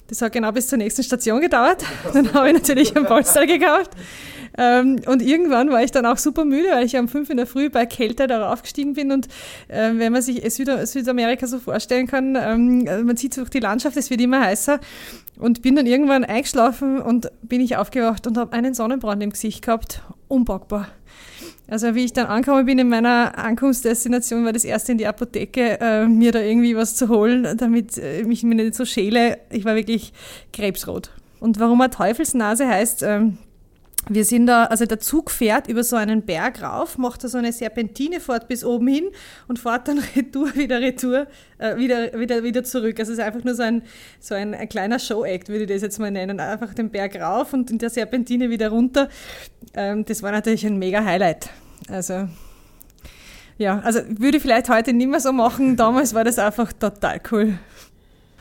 Das 0.08 0.22
hat 0.22 0.32
genau 0.32 0.52
bis 0.52 0.68
zur 0.68 0.78
nächsten 0.78 1.02
Station 1.02 1.40
gedauert. 1.40 1.84
Dann 2.12 2.32
habe 2.32 2.48
ich 2.48 2.54
natürlich 2.54 2.96
ein 2.96 3.04
Polstal 3.04 3.46
gekauft. 3.46 3.90
Ähm, 4.58 4.96
und 5.06 5.22
irgendwann 5.22 5.70
war 5.70 5.84
ich 5.84 5.92
dann 5.92 6.04
auch 6.04 6.18
super 6.18 6.44
müde, 6.44 6.68
weil 6.72 6.84
ich 6.84 6.96
um 6.96 7.06
fünf 7.06 7.30
in 7.30 7.36
der 7.36 7.46
Früh 7.46 7.70
bei 7.70 7.86
Kälte 7.86 8.26
darauf 8.26 8.62
gestiegen 8.62 8.94
bin. 8.94 9.12
Und 9.12 9.28
äh, 9.68 9.92
wenn 9.94 10.12
man 10.12 10.20
sich 10.20 10.42
Süd 10.52 10.68
Südamerika 10.84 11.46
so 11.46 11.60
vorstellen 11.60 12.08
kann, 12.08 12.36
ähm, 12.36 13.06
man 13.06 13.16
sieht 13.16 13.36
durch 13.36 13.50
die 13.50 13.60
Landschaft, 13.60 13.96
es 13.96 14.10
wird 14.10 14.20
immer 14.20 14.40
heißer. 14.40 14.80
Und 15.38 15.62
bin 15.62 15.76
dann 15.76 15.86
irgendwann 15.86 16.24
eingeschlafen 16.24 17.00
und 17.00 17.30
bin 17.42 17.60
ich 17.60 17.76
aufgewacht 17.76 18.26
und 18.26 18.36
habe 18.36 18.52
einen 18.52 18.74
Sonnenbrand 18.74 19.22
im 19.22 19.30
Gesicht 19.30 19.64
gehabt. 19.64 20.02
Unpackbar. 20.26 20.88
Also 21.70 21.94
wie 21.94 22.04
ich 22.04 22.12
dann 22.12 22.26
angekommen 22.26 22.66
bin 22.66 22.78
in 22.78 22.88
meiner 22.88 23.38
Ankunftsdestination, 23.38 24.44
war 24.44 24.52
das 24.52 24.64
erste 24.64 24.92
in 24.92 24.98
die 24.98 25.06
Apotheke, 25.06 25.78
äh, 25.80 26.06
mir 26.06 26.32
da 26.32 26.40
irgendwie 26.40 26.74
was 26.74 26.96
zu 26.96 27.08
holen, 27.08 27.46
damit 27.58 27.98
äh, 27.98 28.24
mich 28.24 28.42
mir 28.42 28.56
nicht 28.56 28.74
so 28.74 28.84
schäle. 28.84 29.38
Ich 29.50 29.64
war 29.64 29.76
wirklich 29.76 30.12
krebsrot. 30.52 31.10
Und 31.40 31.60
warum 31.60 31.80
er 31.80 31.90
Teufelsnase 31.90 32.66
heißt, 32.66 33.04
ähm, 33.04 33.38
wir 34.08 34.24
sind 34.24 34.46
da, 34.46 34.64
also 34.64 34.86
der 34.86 35.00
Zug 35.00 35.30
fährt 35.30 35.68
über 35.68 35.84
so 35.84 35.96
einen 35.96 36.22
Berg 36.22 36.62
rauf, 36.62 36.98
macht 36.98 37.24
da 37.24 37.28
so 37.28 37.38
eine 37.38 37.52
Serpentine 37.52 38.20
fort 38.20 38.48
bis 38.48 38.64
oben 38.64 38.88
hin 38.88 39.10
und 39.48 39.58
fährt 39.58 39.88
dann 39.88 39.98
retour, 40.16 40.54
wieder 40.54 40.80
retour, 40.80 41.26
äh, 41.58 41.76
wieder, 41.76 42.18
wieder, 42.18 42.42
wieder 42.42 42.64
zurück. 42.64 42.98
Also 42.98 43.12
es 43.12 43.18
ist 43.18 43.24
einfach 43.24 43.44
nur 43.44 43.54
so 43.54 43.62
ein, 43.62 43.82
so 44.20 44.34
ein, 44.34 44.54
ein 44.54 44.68
kleiner 44.68 44.98
Show-Act, 44.98 45.48
würde 45.48 45.64
ich 45.64 45.70
das 45.70 45.82
jetzt 45.82 45.98
mal 45.98 46.10
nennen. 46.10 46.40
Einfach 46.40 46.74
den 46.74 46.90
Berg 46.90 47.16
rauf 47.16 47.52
und 47.52 47.70
in 47.70 47.78
der 47.78 47.90
Serpentine 47.90 48.50
wieder 48.50 48.70
runter. 48.70 49.08
Ähm, 49.74 50.04
das 50.04 50.22
war 50.22 50.32
natürlich 50.32 50.66
ein 50.66 50.78
mega 50.78 51.04
Highlight. 51.04 51.50
Also, 51.90 52.28
ja, 53.58 53.80
also 53.80 54.00
würde 54.08 54.38
ich 54.38 54.42
vielleicht 54.42 54.68
heute 54.68 54.92
nicht 54.92 55.08
mehr 55.08 55.20
so 55.20 55.32
machen. 55.32 55.76
Damals 55.76 56.14
war 56.14 56.24
das 56.24 56.38
einfach 56.38 56.72
total 56.72 57.20
cool. 57.30 57.58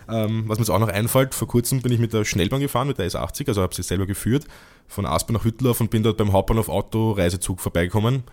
Ähm, 0.10 0.44
was 0.48 0.58
mir 0.58 0.64
jetzt 0.64 0.70
auch 0.70 0.80
noch 0.80 0.88
einfällt, 0.88 1.36
vor 1.36 1.48
kurzem 1.48 1.82
bin 1.82 1.92
ich 1.92 2.00
mit 2.00 2.14
der 2.14 2.26
Schnellbahn 2.26 2.62
gefahren, 2.62 2.88
mit 2.88 2.98
der 2.98 3.10
S80, 3.10 3.48
also 3.48 3.62
habe 3.62 3.76
sie 3.76 3.84
selber 3.84 4.06
geführt, 4.06 4.46
von 4.88 5.06
Aspen 5.06 5.34
nach 5.34 5.44
Hütteldorf 5.44 5.82
und 5.82 5.90
bin 5.90 6.04
dort 6.04 6.18
beim 6.18 6.32
Hauptbahnhof 6.32 6.70
Auto 6.70 7.12
Reisezug 7.12 7.60
vorbeigekommen 7.60 8.24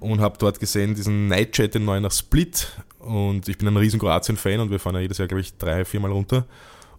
und 0.00 0.20
habe 0.20 0.36
dort 0.38 0.60
gesehen 0.60 0.94
diesen 0.94 1.28
Nightjet, 1.28 1.74
den 1.74 1.84
neuen 1.84 2.02
nach 2.02 2.12
Split. 2.12 2.68
Und 2.98 3.48
ich 3.48 3.58
bin 3.58 3.68
ein 3.68 3.76
riesen 3.76 3.98
Kroatien-Fan 3.98 4.60
und 4.60 4.70
wir 4.70 4.78
fahren 4.78 4.96
ja 4.96 5.00
jedes 5.00 5.18
Jahr, 5.18 5.28
glaube 5.28 5.40
ich, 5.40 5.56
drei, 5.56 5.84
viermal 5.84 6.12
runter 6.12 6.44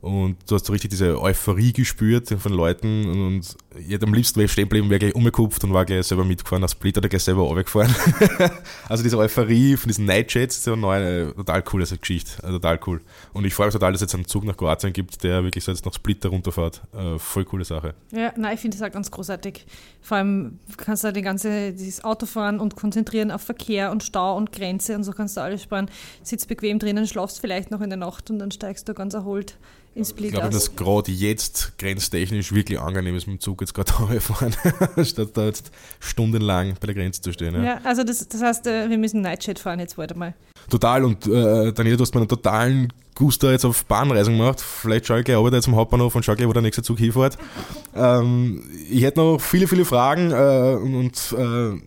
und 0.04 0.36
du 0.50 0.56
hast 0.56 0.66
so 0.66 0.74
richtig 0.74 0.89
diese 0.89 1.22
Euphorie 1.22 1.72
gespürt 1.72 2.28
von 2.28 2.52
Leuten 2.52 3.08
und 3.10 3.56
ich 3.80 3.89
hätte 3.89 4.06
am 4.06 4.13
liebsten 4.13 4.38
wäre 4.38 4.50
stehen 4.50 4.66
geblieben, 4.66 4.89
wäre 4.89 5.00
gleich 5.00 5.16
umgekupft 5.16 5.63
und 5.63 5.72
war 5.72 5.86
gleich 5.86 6.06
selber 6.06 6.26
mitgefahren, 6.26 6.62
als 6.62 6.74
Split 6.74 6.98
oder 6.98 7.08
gleich 7.08 7.24
selber 7.24 7.44
runtergefahren. 7.44 7.96
also 8.89 9.02
diese 9.02 9.18
Euphorie 9.18 9.78
von 9.78 9.88
diesen 9.88 10.04
Nightjets 10.04 10.58
ist 10.58 10.68
ja 10.68 10.76
neu, 10.76 10.96
eine 10.96 11.34
total 11.34 11.62
coole 11.62 11.86
Geschichte, 11.86 12.44
also 12.44 12.60
total 12.60 12.82
cool. 12.86 13.00
Und 13.32 13.46
ich 13.46 13.54
freue 13.54 13.68
mich 13.68 13.74
total, 13.74 13.94
dass 13.94 14.02
es 14.02 14.08
jetzt 14.08 14.16
einen 14.16 14.26
Zug 14.26 14.44
nach 14.44 14.58
Kroatien 14.58 14.92
gibt, 14.92 15.24
der 15.24 15.42
wirklich 15.42 15.63
so 15.63 15.72
jetzt 15.72 15.86
nach 15.86 15.94
Split 15.94 16.26
runterfährt. 16.26 16.82
Äh, 16.94 17.18
voll 17.18 17.46
coole 17.46 17.63
Sache. 17.63 17.94
Ja, 18.12 18.34
nein, 18.36 18.56
ich 18.56 18.60
finde 18.60 18.78
das 18.78 18.86
auch 18.86 18.92
ganz 18.92 19.10
großartig. 19.10 19.66
Vor 20.02 20.18
allem 20.18 20.60
kannst 20.76 21.04
du 21.04 21.06
halt 21.06 21.16
die 21.16 21.22
ganze, 21.22 21.72
dieses 21.72 22.04
Auto 22.04 22.26
fahren 22.26 22.60
und 22.60 22.76
konzentrieren 22.76 23.32
auf 23.32 23.42
Verkehr 23.42 23.89
und 23.89 24.04
Stau 24.04 24.36
und 24.36 24.52
Grenze 24.52 24.98
und 24.98 25.06
so 25.06 25.13
kannst 25.13 25.38
du 25.38 25.42
alles 25.42 25.63
sparen. 25.63 25.89
Sitzt 26.24 26.50
bequem 26.50 26.78
drinnen, 26.78 27.08
schlafst 27.08 27.39
vielleicht 27.39 27.72
noch 27.72 27.80
in 27.80 27.89
der 27.89 27.98
Nacht 27.98 28.30
und 28.30 28.39
dann 28.39 28.52
steigst 28.52 28.89
du 28.89 28.94
ganz 28.94 29.13
erholt 29.13 29.56
in 29.96 30.06
Split 30.06 30.28
Ich 30.28 30.32
glaube, 30.32 30.48
aus. 30.48 30.54
dass 30.54 30.76
gerade 30.76 31.12
jetzt 31.12 31.78
grenztechnisch 31.78 32.52
wirklich 32.54 32.80
angenehm 32.80 33.16
ist, 33.16 33.28
mit 33.28 33.38
dem 33.38 33.40
Zug 33.40 33.62
jetzt 33.62 33.74
gerade 33.74 33.92
fahren, 34.22 34.56
statt 35.04 35.30
da 35.34 35.46
jetzt 35.46 35.72
stundenlang 36.00 36.76
bei 36.80 36.88
der 36.88 36.96
Grenze 36.96 37.22
zu 37.22 37.32
stehen. 37.32 37.54
Ja. 37.56 37.64
Ja, 37.64 37.82
also 37.84 38.04
das, 38.04 38.28
das 38.28 38.42
heißt, 38.42 38.68
äh, 38.68 38.90
wir 38.90 38.98
müssen 38.98 39.22
Nightjet 39.22 39.60
fahren 39.60 39.80
jetzt 39.80 39.98
warte 39.98 40.16
mal. 40.18 40.34
Total. 40.70 41.04
Und 41.04 41.28
äh, 41.28 41.74
Daniela, 41.74 41.98
du 41.98 42.02
hast 42.02 42.14
mir 42.16 42.22
einen 42.22 42.30
totalen 42.30 42.94
Guster 43.16 43.52
jetzt 43.52 43.66
auf 43.66 43.86
Bahnreisen 43.86 44.38
gemacht. 44.38 44.62
Vielleicht 44.62 45.06
schaue 45.06 45.20
ich 45.20 45.26
gleich 45.26 45.38
runter 45.38 45.62
zum 45.62 45.76
Hauptbahnhof 45.76 46.16
und 46.16 46.24
schaue 46.26 46.36
gleich, 46.36 46.48
wo 46.48 46.54
der 46.54 46.62
nächste 46.62 46.84
Zug 46.84 47.00
hinfährt. 47.00 47.38
Ähm, 47.96 48.64
ich 48.90 49.04
hätte 49.04 49.20
noch 49.20 49.38
viele, 49.40 49.68
viele 49.68 49.86
Fragen 49.86 50.32
äh, 50.32 50.76
und, 50.82 50.96
und 50.96 51.36
äh, 51.38 51.80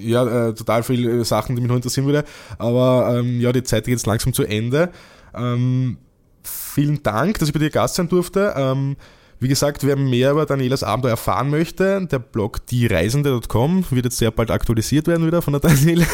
ja, 0.00 0.50
äh, 0.50 0.54
total 0.54 0.84
viele 0.84 1.24
Sachen, 1.24 1.56
die 1.56 1.62
mich 1.62 1.68
noch 1.68 1.74
interessieren 1.74 2.06
würde. 2.06 2.24
Aber 2.58 3.16
ähm, 3.18 3.40
ja, 3.40 3.50
die 3.50 3.64
Zeit 3.64 3.86
geht 3.86 3.94
jetzt 3.94 4.06
langsam 4.06 4.32
zu 4.32 4.44
Ende. 4.44 4.92
Ähm, 5.34 5.98
vielen 6.76 7.02
Dank, 7.02 7.38
dass 7.38 7.48
ich 7.48 7.52
bei 7.54 7.58
dir 7.58 7.70
Gast 7.70 7.94
sein 7.94 8.08
durfte. 8.08 8.52
Ähm, 8.54 8.96
wie 9.38 9.48
gesagt, 9.48 9.84
wer 9.86 9.96
mehr 9.96 10.30
über 10.32 10.46
Danielas 10.46 10.82
Abenteuer 10.82 11.10
erfahren 11.12 11.50
möchte, 11.50 12.06
der 12.06 12.18
Blog 12.18 12.64
diereisende.com 12.66 13.84
wird 13.90 14.04
jetzt 14.06 14.18
sehr 14.18 14.30
bald 14.30 14.50
aktualisiert 14.50 15.06
werden 15.08 15.26
wieder 15.26 15.42
von 15.42 15.52
der 15.52 15.60
Daniela. 15.68 16.06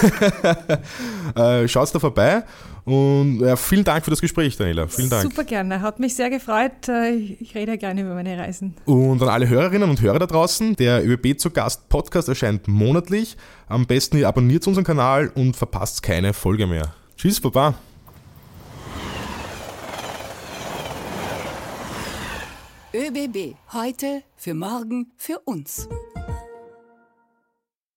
äh, 1.37 1.68
Schaut 1.68 1.94
da 1.94 1.98
vorbei 2.01 2.42
und 2.85 3.40
ja, 3.40 3.55
vielen 3.55 3.85
Dank 3.85 4.05
für 4.05 4.11
das 4.11 4.20
Gespräch, 4.20 4.57
Daniela. 4.57 4.88
Vielen 4.88 5.09
Dank. 5.11 5.22
Super 5.22 5.44
gerne, 5.44 5.81
hat 5.83 6.01
mich 6.01 6.14
sehr 6.16 6.31
gefreut. 6.31 6.88
Äh, 6.88 7.14
Ich 7.40 7.55
rede 7.55 7.72
ja 7.72 7.77
gerne 7.77 8.01
über 8.03 8.14
meine 8.14 8.37
Reisen. 8.38 8.75
Und 8.87 9.22
an 9.22 9.29
alle 9.29 9.48
Hörerinnen 9.48 9.88
und 9.88 10.01
Hörer 10.01 10.18
da 10.18 10.27
draußen, 10.27 10.75
der 10.77 11.05
ÖBB 11.09 11.38
zu 11.38 11.51
Gast 11.51 11.88
Podcast 11.88 12.29
erscheint 12.29 12.66
monatlich. 12.66 13.37
Am 13.68 13.87
besten 13.87 14.16
ihr 14.16 14.27
abonniert 14.29 14.66
unseren 14.66 14.85
Kanal 14.85 15.31
und 15.35 15.57
verpasst 15.57 16.03
keine 16.03 16.33
Folge 16.33 16.66
mehr. 16.66 16.92
Tschüss, 17.16 17.40
Baba. 17.40 17.75
ÖBB. 22.94 23.55
Heute, 23.72 24.22
für 24.37 24.52
morgen, 24.52 25.12
für 25.16 25.38
uns. 25.38 25.88